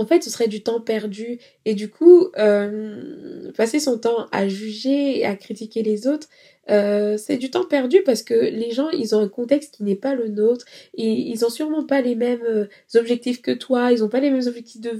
en 0.00 0.06
fait, 0.06 0.24
ce 0.24 0.30
serait 0.30 0.48
du 0.48 0.62
temps 0.62 0.80
perdu. 0.80 1.38
Et 1.66 1.74
du 1.74 1.90
coup, 1.90 2.28
euh, 2.38 3.52
passer 3.52 3.78
son 3.80 3.98
temps 3.98 4.28
à 4.32 4.48
juger 4.48 5.18
et 5.18 5.26
à 5.26 5.36
critiquer 5.36 5.82
les 5.82 6.06
autres, 6.06 6.26
euh, 6.70 7.18
c'est 7.18 7.36
du 7.36 7.50
temps 7.50 7.66
perdu 7.66 8.02
parce 8.02 8.22
que 8.22 8.34
les 8.34 8.70
gens, 8.70 8.88
ils 8.90 9.14
ont 9.14 9.20
un 9.20 9.28
contexte 9.28 9.74
qui 9.74 9.82
n'est 9.82 9.96
pas 9.96 10.14
le 10.14 10.28
nôtre. 10.28 10.64
Et 10.94 11.12
ils 11.12 11.44
ont 11.44 11.50
sûrement 11.50 11.84
pas 11.84 12.00
les 12.00 12.14
mêmes 12.14 12.44
euh, 12.48 12.66
objectifs 12.94 13.42
que 13.42 13.50
toi. 13.50 13.92
Ils 13.92 14.02
ont 14.02 14.08
pas 14.08 14.20
les 14.20 14.30
mêmes 14.30 14.46
objectifs 14.46 14.80
de 14.80 14.90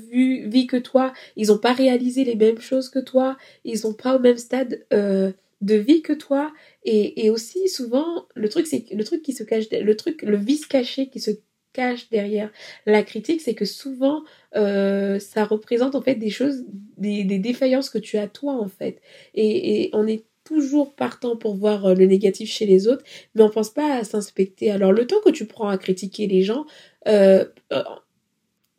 vie 0.46 0.66
que 0.66 0.76
toi. 0.76 1.14
Ils 1.36 1.50
ont 1.50 1.58
pas 1.58 1.72
réalisé 1.72 2.24
les 2.24 2.36
mêmes 2.36 2.60
choses 2.60 2.90
que 2.90 2.98
toi. 2.98 3.38
Ils 3.64 3.86
ont 3.86 3.94
pas 3.94 4.16
au 4.16 4.18
même 4.18 4.36
stade 4.36 4.84
de 4.90 5.74
vie 5.74 6.02
que 6.02 6.12
toi. 6.12 6.52
Et, 6.84 7.24
et 7.24 7.30
aussi, 7.30 7.70
souvent, 7.70 8.26
le 8.34 8.50
truc, 8.50 8.66
c'est 8.66 8.84
le 8.92 9.04
truc 9.04 9.22
qui 9.22 9.32
se 9.32 9.44
cache, 9.44 9.64
le 9.70 9.96
truc, 9.96 10.20
le 10.20 10.36
vice 10.36 10.66
caché 10.66 11.08
qui 11.08 11.20
se 11.20 11.30
cache 11.72 12.08
derrière 12.10 12.50
la 12.86 13.02
critique, 13.02 13.40
c'est 13.40 13.54
que 13.54 13.64
souvent 13.64 14.22
euh, 14.56 15.18
ça 15.18 15.44
représente 15.44 15.94
en 15.94 16.02
fait 16.02 16.16
des 16.16 16.30
choses, 16.30 16.64
des, 16.98 17.24
défaillances 17.24 17.90
que 17.90 17.98
tu 17.98 18.18
as 18.18 18.28
toi 18.28 18.54
en 18.54 18.68
fait. 18.68 19.00
Et, 19.34 19.90
on 19.92 20.06
est 20.06 20.24
toujours 20.44 20.94
partant 20.94 21.36
pour 21.36 21.54
voir 21.54 21.86
euh, 21.86 21.94
le 21.94 22.06
négatif 22.06 22.50
chez 22.50 22.66
les 22.66 22.88
autres, 22.88 23.04
mais 23.34 23.42
on 23.42 23.50
pense 23.50 23.70
pas 23.70 23.98
à 23.98 24.04
s'inspecter. 24.04 24.70
Alors 24.70 24.92
le 24.92 25.06
temps 25.06 25.20
que 25.24 25.30
tu 25.30 25.46
prends 25.46 25.68
à 25.68 25.78
critiquer 25.78 26.26
les 26.26 26.42
gens, 26.42 26.66
euh, 27.06 27.44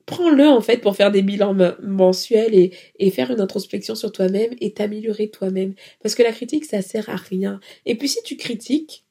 prends-le 0.05 0.47
en 0.47 0.61
fait 0.61 0.77
pour 0.77 0.95
faire 0.95 1.11
des 1.11 1.21
bilans 1.21 1.55
mensuels 1.81 2.53
et, 2.53 2.71
et 2.99 3.11
faire 3.11 3.31
une 3.31 3.39
introspection 3.39 3.95
sur 3.95 4.11
toi-même 4.11 4.53
et 4.59 4.73
t'améliorer 4.73 5.29
toi-même. 5.29 5.73
Parce 6.01 6.15
que 6.15 6.23
la 6.23 6.33
critique, 6.33 6.65
ça 6.65 6.81
sert 6.81 7.09
à 7.09 7.15
rien. 7.15 7.59
Et 7.85 7.95
puis 7.95 8.09
si 8.09 8.21
tu 8.23 8.35
critiques, 8.35 9.05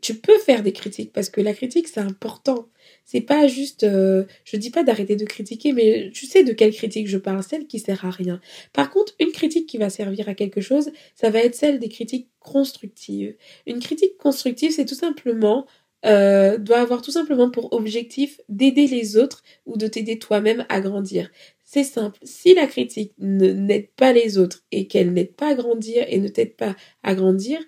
tu 0.00 0.14
peux 0.14 0.38
faire 0.38 0.62
des 0.62 0.72
critiques 0.72 1.12
parce 1.12 1.30
que 1.30 1.40
la 1.40 1.54
critique 1.54 1.88
c'est 1.88 2.00
important. 2.00 2.68
C'est 3.04 3.20
pas 3.20 3.46
juste, 3.46 3.84
euh, 3.84 4.24
je 4.44 4.56
dis 4.56 4.70
pas 4.70 4.82
d'arrêter 4.82 5.16
de 5.16 5.24
critiquer, 5.24 5.72
mais 5.72 6.10
tu 6.12 6.26
sais 6.26 6.42
de 6.42 6.52
quelle 6.52 6.72
critique 6.72 7.06
je 7.06 7.18
parle, 7.18 7.42
celle 7.42 7.66
qui 7.66 7.78
sert 7.78 8.04
à 8.04 8.10
rien. 8.10 8.40
Par 8.72 8.90
contre, 8.90 9.14
une 9.20 9.32
critique 9.32 9.68
qui 9.68 9.78
va 9.78 9.90
servir 9.90 10.28
à 10.28 10.34
quelque 10.34 10.60
chose, 10.60 10.90
ça 11.14 11.30
va 11.30 11.40
être 11.40 11.54
celle 11.54 11.78
des 11.78 11.88
critiques 11.88 12.28
constructives. 12.40 13.36
Une 13.66 13.80
critique 13.80 14.16
constructive, 14.16 14.72
c'est 14.72 14.86
tout 14.86 14.94
simplement 14.94 15.66
euh, 16.04 16.58
doit 16.58 16.80
avoir 16.80 17.00
tout 17.00 17.10
simplement 17.10 17.50
pour 17.50 17.72
objectif 17.72 18.38
d'aider 18.50 18.86
les 18.86 19.16
autres 19.16 19.42
ou 19.64 19.78
de 19.78 19.86
t'aider 19.86 20.18
toi-même 20.18 20.66
à 20.68 20.80
grandir. 20.80 21.30
C'est 21.62 21.84
simple. 21.84 22.18
Si 22.22 22.54
la 22.54 22.66
critique 22.66 23.14
n'aide 23.18 23.88
pas 23.96 24.12
les 24.12 24.36
autres 24.36 24.62
et 24.70 24.86
qu'elle 24.86 25.14
n'aide 25.14 25.34
pas 25.34 25.48
à 25.48 25.54
grandir 25.54 26.04
et 26.08 26.18
ne 26.18 26.28
t'aide 26.28 26.56
pas 26.56 26.76
à 27.02 27.14
grandir, 27.14 27.58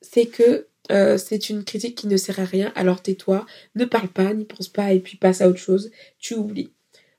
c'est 0.00 0.26
que 0.26 0.68
euh, 0.90 1.16
c'est 1.16 1.48
une 1.48 1.64
critique 1.64 1.96
qui 1.96 2.08
ne 2.08 2.16
sert 2.16 2.40
à 2.40 2.44
rien, 2.44 2.72
alors 2.74 3.02
tais-toi, 3.02 3.46
ne 3.74 3.84
parle 3.84 4.08
pas, 4.08 4.34
n'y 4.34 4.44
pense 4.44 4.68
pas 4.68 4.92
et 4.92 5.00
puis 5.00 5.16
passe 5.16 5.40
à 5.40 5.48
autre 5.48 5.58
chose, 5.58 5.90
tu 6.18 6.34
oublies. 6.34 6.72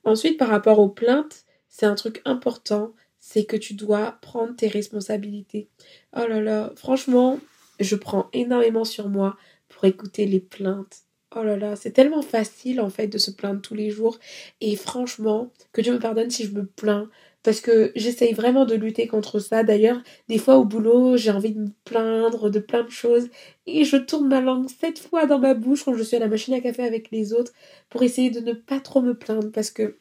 Ensuite, 0.04 0.38
par 0.38 0.48
rapport 0.48 0.78
aux 0.78 0.90
plaintes, 0.90 1.44
c'est 1.68 1.86
un 1.86 1.94
truc 1.94 2.20
important, 2.24 2.92
c'est 3.20 3.44
que 3.44 3.56
tu 3.56 3.74
dois 3.74 4.18
prendre 4.20 4.54
tes 4.54 4.68
responsabilités. 4.68 5.68
Oh 6.14 6.26
là 6.28 6.40
là, 6.40 6.72
franchement, 6.76 7.40
je 7.80 7.96
prends 7.96 8.28
énormément 8.32 8.84
sur 8.84 9.08
moi 9.08 9.36
pour 9.68 9.84
écouter 9.86 10.26
les 10.26 10.40
plaintes. 10.40 10.98
Oh 11.34 11.42
là 11.42 11.56
là, 11.56 11.74
c'est 11.74 11.90
tellement 11.90 12.22
facile 12.22 12.80
en 12.80 12.90
fait 12.90 13.08
de 13.08 13.18
se 13.18 13.30
plaindre 13.30 13.62
tous 13.62 13.74
les 13.74 13.90
jours. 13.90 14.18
Et 14.60 14.76
franchement, 14.76 15.52
que 15.72 15.80
Dieu 15.80 15.94
me 15.94 15.98
pardonne 15.98 16.30
si 16.30 16.44
je 16.44 16.52
me 16.52 16.66
plains 16.66 17.10
parce 17.44 17.60
que 17.60 17.92
j'essaye 17.96 18.32
vraiment 18.34 18.66
de 18.66 18.74
lutter 18.74 19.06
contre 19.06 19.38
ça. 19.38 19.62
D'ailleurs, 19.64 20.02
des 20.28 20.38
fois 20.38 20.56
au 20.58 20.64
boulot, 20.64 21.16
j'ai 21.16 21.30
envie 21.30 21.52
de 21.54 21.60
me 21.60 21.68
plaindre 21.84 22.50
de 22.50 22.58
plein 22.60 22.82
de 22.84 22.90
choses 22.90 23.28
et 23.66 23.84
je 23.84 23.96
tourne 23.96 24.28
ma 24.28 24.40
langue 24.40 24.68
sept 24.68 24.98
fois 24.98 25.26
dans 25.26 25.38
ma 25.38 25.54
bouche 25.54 25.84
quand 25.84 25.94
je 25.94 26.02
suis 26.02 26.16
à 26.16 26.20
la 26.20 26.28
machine 26.28 26.54
à 26.54 26.60
café 26.60 26.82
avec 26.84 27.10
les 27.12 27.32
autres 27.32 27.52
pour 27.90 28.02
essayer 28.02 28.30
de 28.30 28.40
ne 28.40 28.52
pas 28.54 28.80
trop 28.80 29.02
me 29.02 29.16
plaindre 29.18 29.52
parce 29.52 29.70
que 29.70 29.98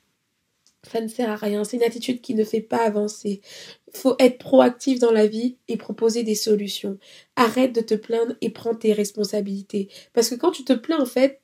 ça 0.91 1.01
ne 1.01 1.07
sert 1.07 1.29
à 1.29 1.35
rien. 1.35 1.63
C'est 1.63 1.77
une 1.77 1.83
attitude 1.83 2.21
qui 2.21 2.35
ne 2.35 2.43
fait 2.43 2.61
pas 2.61 2.83
avancer. 2.83 3.41
Faut 3.93 4.15
être 4.19 4.37
proactif 4.37 4.99
dans 4.99 5.11
la 5.11 5.27
vie 5.27 5.57
et 5.67 5.77
proposer 5.77 6.23
des 6.23 6.35
solutions. 6.35 6.97
Arrête 7.35 7.73
de 7.73 7.81
te 7.81 7.93
plaindre 7.93 8.33
et 8.41 8.49
prends 8.49 8.75
tes 8.75 8.91
responsabilités. 8.91 9.87
Parce 10.13 10.29
que 10.29 10.35
quand 10.35 10.51
tu 10.51 10.65
te 10.65 10.73
plains, 10.73 10.99
en 10.99 11.05
fait, 11.05 11.39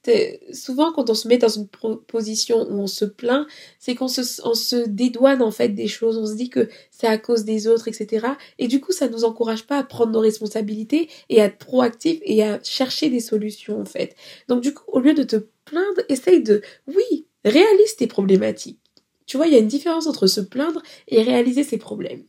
souvent 0.52 0.92
quand 0.92 1.10
on 1.10 1.14
se 1.14 1.28
met 1.28 1.38
dans 1.38 1.48
une 1.48 1.68
position 1.68 2.68
où 2.70 2.80
on 2.80 2.88
se 2.88 3.06
plaint, 3.06 3.48
c'est 3.80 3.96
qu'on 3.96 4.08
se, 4.08 4.22
on 4.44 4.56
se 4.56 4.88
dédouane 4.88 5.42
en 5.42 5.52
fait 5.52 5.70
des 5.70 5.88
choses. 5.88 6.18
On 6.18 6.26
se 6.26 6.36
dit 6.36 6.50
que 6.50 6.68
c'est 6.92 7.08
à 7.08 7.18
cause 7.18 7.46
des 7.46 7.68
autres, 7.68 7.88
etc. 7.88 8.28
Et 8.58 8.68
du 8.68 8.82
coup, 8.82 8.92
ça 8.92 9.08
nous 9.08 9.24
encourage 9.24 9.66
pas 9.66 9.78
à 9.78 9.84
prendre 9.84 10.12
nos 10.12 10.20
responsabilités 10.20 11.10
et 11.30 11.42
à 11.42 11.46
être 11.46 11.60
proactif 11.60 12.20
et 12.24 12.44
à 12.44 12.60
chercher 12.64 13.10
des 13.10 13.22
solutions 13.22 13.80
en 13.80 13.86
fait. 13.86 14.16
Donc 14.48 14.62
du 14.62 14.74
coup, 14.74 14.84
au 14.88 15.00
lieu 15.00 15.14
de 15.14 15.24
te 15.24 15.38
plaindre, 15.66 16.02
essaye 16.10 16.44
de, 16.44 16.62
oui, 16.88 17.28
réalise 17.46 17.96
tes 17.96 18.08
problématiques 18.08 18.80
tu 19.30 19.38
vois, 19.38 19.46
il 19.46 19.54
y 19.54 19.56
a 19.56 19.60
une 19.60 19.68
différence 19.68 20.08
entre 20.08 20.26
se 20.26 20.42
plaindre 20.42 20.82
et 21.08 21.22
réaliser 21.22 21.64
ses 21.64 21.78
problèmes. 21.78 22.24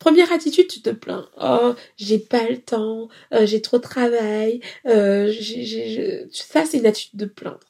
Première 0.00 0.32
attitude, 0.32 0.66
tu 0.66 0.82
te 0.82 0.90
plains. 0.90 1.28
Oh, 1.40 1.74
j'ai 1.96 2.18
pas 2.18 2.48
le 2.50 2.58
temps, 2.58 3.08
euh, 3.32 3.46
j'ai 3.46 3.62
trop 3.62 3.78
de 3.78 3.82
travail. 3.82 4.60
Euh, 4.86 5.32
Ça, 6.32 6.66
c'est 6.66 6.78
une 6.78 6.86
attitude 6.86 7.20
de 7.20 7.26
plaindre. 7.26 7.60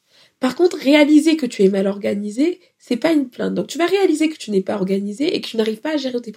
Par 0.41 0.57
contre, 0.57 0.79
réaliser 0.79 1.37
que 1.37 1.45
tu 1.45 1.63
es 1.63 1.69
mal 1.69 1.87
organisé, 1.87 2.61
c'est 2.79 2.97
pas 2.97 3.13
une 3.13 3.29
plainte. 3.29 3.53
Donc, 3.55 3.67
tu 3.67 3.77
vas 3.77 3.87
réaliser 3.87 4.31
que 4.31 4.39
tu 4.39 4.51
n'es 4.51 4.63
pas 4.63 4.77
organisé 4.77 5.37
et 5.37 5.43
que 5.43 5.47
tu 5.47 5.59
n'arrives 5.59 5.81
pas 5.81 5.93
à 5.93 5.97
gérer 5.99 6.21
tes 6.23 6.33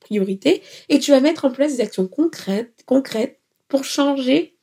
priorités 0.00 0.62
et 0.88 0.98
tu 0.98 1.12
vas 1.12 1.20
mettre 1.20 1.44
en 1.44 1.52
place 1.52 1.76
des 1.76 1.80
actions 1.80 2.08
concrètes, 2.08 2.82
concrètes 2.86 3.38
pour 3.68 3.84
changer 3.84 4.56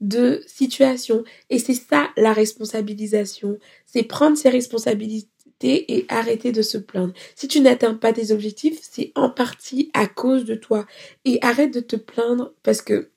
de 0.00 0.42
situation. 0.48 1.22
Et 1.48 1.60
c'est 1.60 1.74
ça 1.74 2.10
la 2.16 2.32
responsabilisation. 2.32 3.56
C'est 3.86 4.02
prendre 4.02 4.36
ses 4.36 4.48
responsabilités 4.48 5.28
et 5.62 6.04
arrêter 6.08 6.52
de 6.52 6.62
se 6.62 6.78
plaindre. 6.78 7.14
Si 7.34 7.48
tu 7.48 7.60
n'atteins 7.60 7.94
pas 7.94 8.12
tes 8.12 8.32
objectifs, 8.32 8.78
c'est 8.82 9.12
en 9.14 9.30
partie 9.30 9.90
à 9.94 10.06
cause 10.06 10.44
de 10.44 10.54
toi. 10.54 10.86
Et 11.24 11.38
arrête 11.42 11.72
de 11.72 11.80
te 11.80 11.96
plaindre 11.96 12.52
parce 12.62 12.82
que 12.82 13.10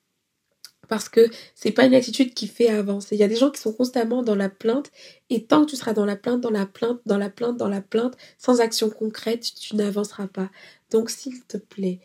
parce 0.90 1.08
que 1.08 1.30
c'est 1.56 1.72
pas 1.72 1.86
une 1.86 1.94
attitude 1.94 2.34
qui 2.34 2.48
fait 2.48 2.68
avancer. 2.68 3.16
Il 3.16 3.20
y 3.20 3.24
a 3.24 3.28
des 3.30 3.36
gens 3.36 3.52
qui 3.52 3.62
sont 3.62 3.72
constamment 3.72 4.24
dans 4.24 4.36
la 4.36 4.50
plainte 4.50 4.92
et 5.30 5.46
tant 5.46 5.64
que 5.64 5.70
tu 5.70 5.76
seras 5.78 5.94
dans 5.94 6.06
la 6.06 6.18
plainte, 6.18 6.42
dans 6.42 6.50
la 6.50 6.66
plainte, 6.66 7.00
dans 7.06 7.18
la 7.18 7.30
plainte, 7.30 7.58
dans 7.58 7.70
la 7.70 7.82
plainte, 7.82 8.18
sans 8.38 8.60
action 8.60 8.90
concrète, 8.90 9.54
tu 9.54 9.76
n'avanceras 9.76 10.28
pas. 10.28 10.50
Donc 10.90 11.12
s'il 11.12 11.44
te 11.46 11.58
plaît, 11.58 12.00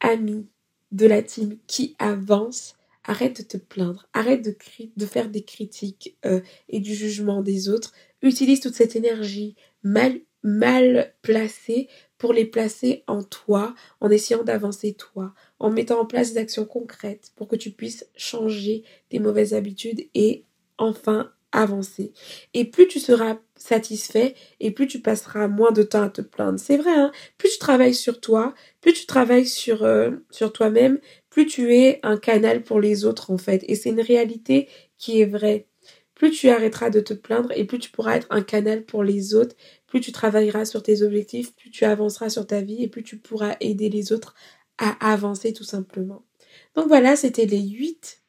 ami 0.00 0.46
de 0.92 1.06
la 1.06 1.22
team 1.22 1.56
qui 1.66 1.96
avance, 1.98 2.76
arrête 3.04 3.38
de 3.38 3.42
te 3.42 3.56
plaindre, 3.56 4.06
arrête 4.12 4.44
de, 4.44 5.06
faire 5.06 5.30
des 5.30 5.42
critiques 5.42 6.16
euh, 6.26 6.40
et 6.68 6.80
du 6.80 6.94
jugement 6.94 7.42
des 7.42 7.68
autres. 7.68 7.92
Utilise 8.22 8.60
toute 8.60 8.74
cette 8.74 8.96
énergie 8.96 9.56
mal, 9.82 10.20
mal 10.42 11.14
placée 11.22 11.88
pour 12.18 12.32
les 12.32 12.44
placer 12.44 13.02
en 13.06 13.22
toi, 13.22 13.74
en 14.00 14.10
essayant 14.10 14.44
d'avancer 14.44 14.94
toi, 14.94 15.34
en 15.58 15.70
mettant 15.70 16.00
en 16.00 16.06
place 16.06 16.32
des 16.32 16.38
actions 16.38 16.66
concrètes 16.66 17.32
pour 17.36 17.48
que 17.48 17.56
tu 17.56 17.70
puisses 17.70 18.06
changer 18.16 18.84
tes 19.08 19.18
mauvaises 19.18 19.54
habitudes 19.54 20.08
et 20.14 20.44
enfin 20.78 21.32
avancer. 21.52 22.12
Et 22.54 22.64
plus 22.64 22.86
tu 22.88 23.00
seras 23.00 23.38
satisfait 23.56 24.34
et 24.60 24.70
plus 24.70 24.86
tu 24.86 25.00
passeras 25.00 25.48
moins 25.48 25.72
de 25.72 25.82
temps 25.82 26.02
à 26.02 26.10
te 26.10 26.20
plaindre. 26.22 26.60
C'est 26.60 26.76
vrai, 26.76 26.92
hein 26.92 27.12
plus 27.38 27.50
tu 27.52 27.58
travailles 27.58 27.94
sur 27.94 28.20
toi, 28.20 28.54
plus 28.80 28.92
tu 28.92 29.06
travailles 29.06 29.46
sur, 29.46 29.82
euh, 29.84 30.10
sur 30.30 30.52
toi-même, 30.52 30.98
plus 31.30 31.46
tu 31.46 31.74
es 31.74 32.00
un 32.02 32.16
canal 32.18 32.62
pour 32.62 32.80
les 32.80 33.04
autres 33.04 33.30
en 33.32 33.38
fait. 33.38 33.64
Et 33.68 33.74
c'est 33.74 33.90
une 33.90 34.00
réalité 34.00 34.68
qui 34.98 35.20
est 35.20 35.26
vraie. 35.26 35.66
Plus 36.20 36.32
tu 36.32 36.50
arrêteras 36.50 36.90
de 36.90 37.00
te 37.00 37.14
plaindre 37.14 37.50
et 37.56 37.64
plus 37.64 37.78
tu 37.78 37.90
pourras 37.90 38.14
être 38.16 38.26
un 38.28 38.42
canal 38.42 38.84
pour 38.84 39.02
les 39.02 39.34
autres, 39.34 39.56
plus 39.86 40.02
tu 40.02 40.12
travailleras 40.12 40.66
sur 40.66 40.82
tes 40.82 41.00
objectifs, 41.00 41.54
plus 41.56 41.70
tu 41.70 41.86
avanceras 41.86 42.28
sur 42.28 42.46
ta 42.46 42.60
vie 42.60 42.82
et 42.82 42.88
plus 42.88 43.02
tu 43.02 43.16
pourras 43.16 43.56
aider 43.60 43.88
les 43.88 44.12
autres 44.12 44.34
à 44.76 45.12
avancer 45.12 45.54
tout 45.54 45.64
simplement. 45.64 46.26
Donc 46.74 46.88
voilà, 46.88 47.16
c'était 47.16 47.46
les 47.46 47.62
8 47.62 48.22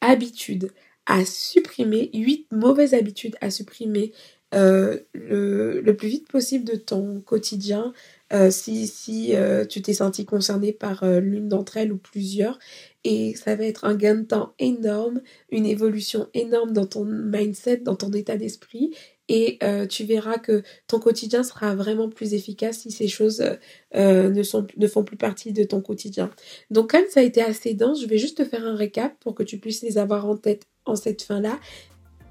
habitudes 0.00 0.72
à 1.04 1.26
supprimer, 1.26 2.08
8 2.14 2.46
mauvaises 2.50 2.94
habitudes 2.94 3.36
à 3.42 3.50
supprimer 3.50 4.14
euh, 4.54 5.00
le, 5.12 5.80
le, 5.80 5.96
plus 5.96 6.08
vite 6.08 6.28
possible 6.28 6.64
de 6.64 6.76
ton 6.76 7.20
quotidien 7.20 7.92
euh, 8.32 8.48
si, 8.50 8.86
si 8.86 9.34
euh, 9.34 9.64
tu 9.64 9.82
t'es 9.82 9.92
senti 9.92 10.24
concerné 10.24 10.72
par 10.72 11.04
l'une 11.04 11.48
d'entre 11.48 11.76
elles 11.76 11.92
ou 11.92 11.98
plusieurs. 11.98 12.58
Et 13.02 13.34
ça 13.34 13.56
va 13.56 13.64
être 13.64 13.84
un 13.84 13.96
gain 13.96 14.14
de 14.14 14.22
temps 14.22 14.54
énorme, 14.60 15.20
une 15.50 15.66
évolution 15.66 16.28
énorme 16.32 16.72
dans 16.72 16.86
ton 16.86 17.04
mindset, 17.04 17.78
dans 17.78 17.96
ton 17.96 18.12
état 18.12 18.36
d'esprit 18.36 18.94
et 19.28 19.58
tu 19.90 20.04
verras 20.04 20.38
que 20.38 20.62
ton 20.86 21.00
quotidien 21.00 21.42
sera 21.42 21.74
vraiment 21.74 22.08
plus 22.08 22.32
efficace 22.32 22.78
si 22.78 22.92
ces 22.92 23.08
choses 23.08 23.44
ne, 23.92 24.42
sont, 24.44 24.68
ne 24.76 24.86
font 24.86 25.02
plus 25.02 25.16
partie 25.16 25.52
de 25.52 25.64
ton 25.64 25.80
quotidien. 25.80 26.30
Donc 26.70 26.92
comme 26.92 27.06
ça 27.10 27.20
a 27.20 27.22
été 27.24 27.42
assez 27.42 27.74
dense, 27.74 28.00
je 28.00 28.06
vais 28.06 28.18
juste 28.18 28.38
te 28.38 28.44
faire 28.44 28.64
un 28.64 28.76
récap 28.76 29.18
pour 29.18 29.34
que 29.34 29.42
tu 29.42 29.58
puisses 29.58 29.82
les 29.82 29.98
avoir 29.98 30.26
en 30.28 30.36
tête 30.36 30.68
en 30.84 30.94
cette 30.94 31.22
fin-là. 31.22 31.58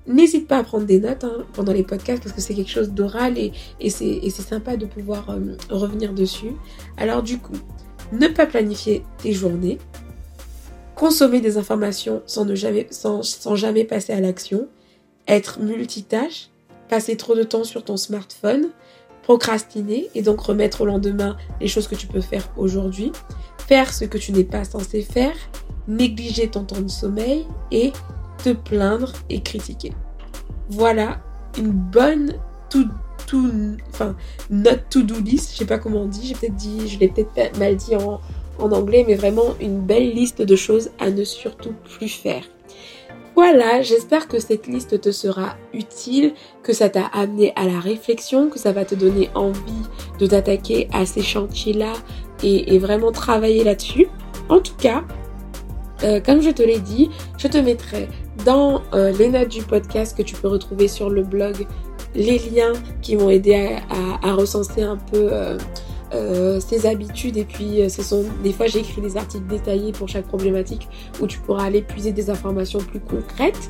N'hésite 0.08 0.48
pas 0.48 0.60
à 0.60 0.64
prendre 0.64 0.86
des 0.86 1.00
notes 1.00 1.24
hein, 1.24 1.46
pendant 1.54 1.74
les 1.74 1.84
podcasts 1.84 2.22
parce 2.22 2.36
que 2.36 2.42
c'est 2.42 2.54
quelque 2.54 2.70
chose 2.70 2.92
d'oral 2.92 3.38
et, 3.38 3.54
et 3.80 3.90
c'est 3.90 4.30
sympa 4.30 4.78
de 4.78 4.86
pouvoir 4.86 5.30
euh, 5.32 5.58
revenir 5.70 6.14
dessus. 6.14 6.52
Alors 6.98 7.24
du 7.24 7.40
coup, 7.40 7.58
ne 8.12 8.28
pas 8.28 8.46
planifier 8.46 9.04
tes 9.18 9.34
journées, 9.34 9.80
consommer 10.96 11.42
des 11.42 11.58
informations 11.58 12.22
sans, 12.26 12.46
ne 12.46 12.56
jamais, 12.56 12.88
sans, 12.92 13.24
sans 13.24 13.56
jamais 13.56 13.84
passer 13.84 14.14
à 14.14 14.22
l'action, 14.22 14.68
être 15.28 15.60
multitâche, 15.60 16.50
passer 16.88 17.18
trop 17.18 17.36
de 17.36 17.44
temps 17.44 17.64
sur 17.64 17.84
ton 17.84 17.98
smartphone, 17.98 18.70
procrastiner 19.24 20.10
et 20.14 20.22
donc 20.22 20.40
remettre 20.40 20.82
au 20.82 20.86
lendemain 20.86 21.36
les 21.60 21.68
choses 21.68 21.88
que 21.88 21.96
tu 21.96 22.06
peux 22.06 22.22
faire 22.22 22.48
aujourd'hui, 22.58 23.12
faire 23.68 23.92
ce 23.92 24.06
que 24.06 24.20
tu 24.20 24.32
n'es 24.32 24.44
pas 24.44 24.66
censé 24.66 25.02
faire, 25.02 25.36
négliger 25.88 26.48
ton 26.48 26.64
temps 26.64 26.82
de 26.82 26.90
sommeil 26.90 27.48
et 27.72 27.92
plaindre 28.52 29.14
et 29.30 29.42
critiquer. 29.42 29.94
Voilà 30.70 31.20
une 31.58 31.72
bonne 31.72 32.34
to, 32.70 32.80
to, 33.28 33.38
enfin, 33.90 34.16
not 34.50 34.78
to 34.90 35.02
do 35.02 35.16
list, 35.20 35.54
je 35.54 35.58
sais 35.60 35.66
pas 35.66 35.78
comment 35.78 36.02
on 36.02 36.08
dit, 36.08 36.28
j'ai 36.28 36.34
peut-être 36.36 36.56
dit, 36.56 36.88
je 36.88 37.00
l'ai 37.00 37.08
peut-être 37.08 37.58
mal 37.58 37.76
dit 37.76 37.96
en, 37.96 38.20
en 38.60 38.72
anglais, 38.72 39.06
mais 39.08 39.16
vraiment 39.16 39.56
une 39.62 39.82
belle 39.82 40.14
liste 40.14 40.42
de 40.42 40.56
choses 40.56 40.90
à 41.00 41.10
ne 41.10 41.24
surtout 41.24 41.74
plus 41.98 42.10
faire. 42.10 42.44
Voilà, 43.36 43.82
j'espère 43.82 44.30
que 44.30 44.40
cette 44.40 44.66
liste 44.66 45.02
te 45.02 45.12
sera 45.12 45.58
utile, 45.74 46.34
que 46.64 46.72
ça 46.72 46.88
t'a 46.88 47.06
amené 47.08 47.52
à 47.58 47.66
la 47.66 47.82
réflexion, 47.82 48.50
que 48.50 48.58
ça 48.58 48.72
va 48.72 48.86
te 48.86 48.96
donner 48.96 49.30
envie 49.36 49.84
de 50.20 50.26
t'attaquer 50.26 50.88
à 50.94 51.06
ces 51.06 51.22
chantiers-là 51.22 51.92
et, 52.44 52.80
vraiment 52.80 53.12
travailler 53.12 53.66
là-dessus. 53.66 54.08
En 54.48 54.60
tout 54.60 54.76
cas, 54.76 55.04
euh, 56.04 56.22
comme 56.22 56.42
je 56.42 56.50
te 56.50 56.64
l'ai 56.64 56.80
dit, 56.80 57.10
je 57.38 57.50
te 57.50 57.58
mettrai 57.58 58.08
dans 58.46 58.82
euh, 58.94 59.12
les 59.12 59.28
notes 59.28 59.50
du 59.50 59.64
podcast 59.64 60.16
que 60.16 60.22
tu 60.22 60.36
peux 60.36 60.48
retrouver 60.48 60.88
sur 60.88 61.10
le 61.10 61.24
blog 61.24 61.68
les 62.16 62.40
liens 62.40 62.74
qui 63.02 63.16
m'ont 63.18 63.30
aidé 63.30 63.78
à, 64.24 64.34
recenser 64.34 64.82
un 64.82 64.98
peu 64.98 65.30
euh, 65.32 65.58
euh, 66.14 66.60
ses 66.60 66.86
habitudes 66.86 67.38
et 67.38 67.44
puis 67.44 67.82
euh, 67.82 67.90
ce 67.90 68.02
sont 68.02 68.24
des 68.44 68.54
fois 68.54 68.68
j'écris 68.68 69.02
des 69.02 69.18
articles 69.18 69.48
détaillés 69.48 69.92
pour 69.92 70.08
chaque 70.08 70.26
problématique 70.28 70.88
où 71.22 71.28
tu 71.28 71.40
pourras 71.40 71.66
aller 71.66 71.82
puiser 71.82 72.12
des 72.12 72.30
informations 72.30 72.80
plus 72.80 73.00
concrètes. 73.00 73.70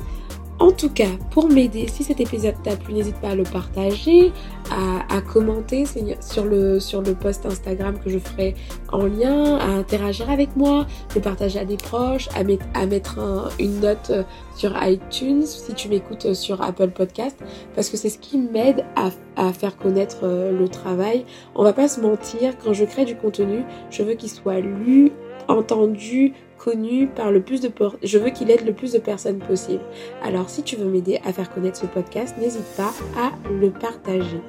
En 0.58 0.72
tout 0.72 0.88
cas, 0.88 1.10
pour 1.32 1.48
m'aider, 1.48 1.86
si 1.86 2.02
cet 2.02 2.18
épisode 2.18 2.54
t'a 2.64 2.76
plu, 2.76 2.94
n'hésite 2.94 3.16
pas 3.16 3.30
à 3.30 3.34
le 3.34 3.42
partager, 3.42 4.32
à, 4.70 5.20
commenter 5.20 5.84
sur 6.20 6.44
le, 6.44 6.80
sur 6.80 7.02
post 7.02 7.44
Instagram 7.44 7.96
que 8.02 8.08
je 8.08 8.18
ferai 8.18 8.54
en 8.90 9.04
lien, 9.04 9.56
à 9.56 9.66
interagir 9.66 10.30
avec 10.30 10.56
moi, 10.56 10.86
le 11.14 11.20
partager 11.20 11.58
à 11.58 11.66
des 11.66 11.76
proches, 11.76 12.28
à, 12.34 12.42
mettre, 12.42 12.64
à 12.72 12.86
mettre 12.86 13.18
une 13.58 13.80
note 13.80 14.10
euh, 14.10 14.22
sur 14.56 14.72
iTunes 14.82 15.42
si 15.42 15.74
tu 15.74 15.88
m'écoutes 15.88 16.26
euh, 16.26 16.34
sur 16.34 16.62
Apple 16.62 16.88
Podcast, 16.88 17.36
parce 17.74 17.90
que 17.90 17.98
c'est 17.98 18.08
ce 18.10 18.18
qui 18.18 18.38
m'aide 18.38 18.84
à, 18.96 19.10
à, 19.36 19.52
faire 19.52 19.76
connaître 19.76 20.20
euh, 20.22 20.58
le 20.58 20.68
travail. 20.68 21.26
On 21.54 21.64
va 21.64 21.74
pas 21.74 21.88
se 21.88 22.00
mentir, 22.00 22.54
quand 22.64 22.72
je 22.72 22.84
crée 22.86 23.04
du 23.04 23.16
contenu, 23.16 23.62
je 23.90 24.02
veux 24.02 24.14
qu'il 24.14 24.30
soit 24.30 24.60
lu, 24.60 25.12
entendu, 25.48 26.32
connu 26.58 27.06
par 27.06 27.30
le 27.30 27.40
plus 27.40 27.60
de 27.60 27.70
je 28.02 28.18
veux 28.18 28.30
qu'il 28.30 28.50
aide 28.50 28.64
le 28.66 28.72
plus 28.72 28.92
de 28.92 28.98
personnes 28.98 29.38
possible. 29.38 29.82
Alors 30.22 30.48
si 30.48 30.62
tu 30.62 30.76
veux 30.76 30.86
m'aider 30.86 31.20
à 31.24 31.32
faire 31.32 31.52
connaître 31.52 31.78
ce 31.78 31.86
podcast, 31.86 32.36
n'hésite 32.38 32.76
pas 32.76 32.92
à 33.16 33.32
le 33.50 33.70
partager. 33.70 34.40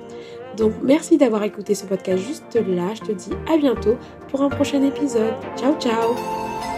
Donc 0.55 0.73
merci 0.81 1.17
d'avoir 1.17 1.43
écouté 1.43 1.75
ce 1.75 1.85
podcast 1.85 2.23
juste 2.25 2.55
là. 2.55 2.93
Je 2.95 3.01
te 3.01 3.11
dis 3.11 3.31
à 3.51 3.57
bientôt 3.57 3.95
pour 4.29 4.41
un 4.41 4.49
prochain 4.49 4.81
épisode. 4.83 5.33
Ciao 5.55 5.75
ciao 5.79 6.76